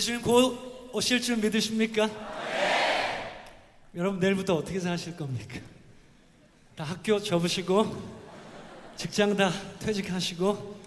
우리 0.00 0.04
주님 0.06 0.22
곧 0.22 0.88
오실 0.94 1.20
줄 1.20 1.36
믿으십니까? 1.36 2.08
여러분 3.94 4.18
내일부터 4.18 4.54
어떻게 4.54 4.80
사실 4.80 5.14
겁니까? 5.14 5.60
다 6.74 6.84
학교 6.84 7.20
접으시고 7.20 8.02
직장 8.96 9.36
다 9.36 9.52
퇴직하시고 9.78 10.80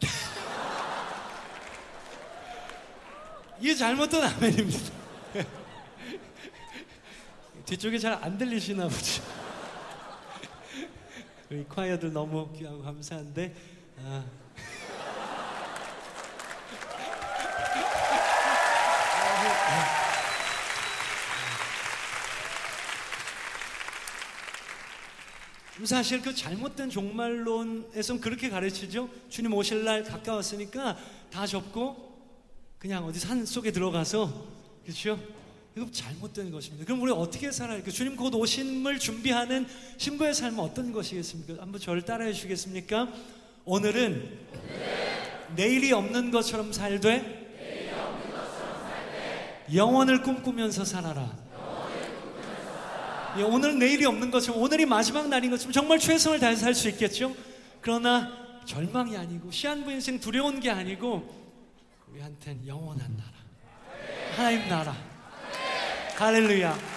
이게 3.60 3.74
잘못된 3.74 4.22
아멘입니다. 4.22 4.92
뒤쪽에 7.66 7.98
잘 7.98 8.14
안 8.14 8.38
들리시나 8.38 8.88
보죠. 8.88 9.22
우리 11.52 11.64
콰이어들 11.64 12.14
너무 12.14 12.50
귀하고 12.54 12.82
감사한데 12.82 13.54
아. 14.02 14.24
사실 25.84 26.22
그 26.22 26.34
잘못된 26.34 26.90
종말론에선 26.90 28.20
그렇게 28.20 28.48
가르치죠. 28.48 29.08
주님 29.28 29.52
오실 29.54 29.84
날 29.84 30.04
가까웠으니까 30.04 30.96
다 31.30 31.46
접고 31.46 32.12
그냥 32.78 33.04
어디 33.04 33.18
산 33.18 33.44
속에 33.44 33.70
들어가서 33.70 34.46
그렇죠? 34.84 35.18
이거 35.76 35.90
잘못된 35.90 36.50
것입니다. 36.50 36.84
그럼 36.84 37.00
우리 37.00 37.10
어떻게 37.12 37.50
살아야 37.50 37.82
그 37.82 37.90
주님 37.90 38.16
곧 38.16 38.34
오심을 38.34 38.98
준비하는 38.98 39.66
신부의 39.96 40.34
삶은 40.34 40.58
어떤 40.58 40.92
것이겠습니까? 40.92 41.62
한번 41.62 41.80
저를 41.80 42.02
따라해 42.02 42.32
주시겠습니까? 42.32 43.08
오늘은 43.64 44.38
내일이 45.56 45.92
없는 45.92 46.30
것처럼 46.30 46.72
살되 46.72 47.40
영원을 49.72 50.22
꿈꾸면서 50.22 50.84
살아라. 50.84 51.34
예, 53.38 53.42
오늘 53.42 53.78
내일이 53.78 54.04
없는 54.04 54.30
것처럼 54.30 54.60
오늘이 54.60 54.84
마지막 54.84 55.28
날인 55.28 55.50
것처럼 55.50 55.72
정말 55.72 55.98
최선을 55.98 56.38
다해서 56.38 56.62
살 56.62 56.74
수 56.74 56.88
있겠죠. 56.90 57.34
그러나 57.80 58.30
절망이 58.66 59.16
아니고 59.16 59.50
시한부 59.50 59.90
인생 59.90 60.20
두려운 60.20 60.60
게 60.60 60.70
아니고 60.70 61.42
우리한텐 62.12 62.66
영원한 62.66 63.16
나라, 63.16 63.32
하나님 64.36 64.68
나라. 64.68 64.94
할렐루야. 66.16 66.91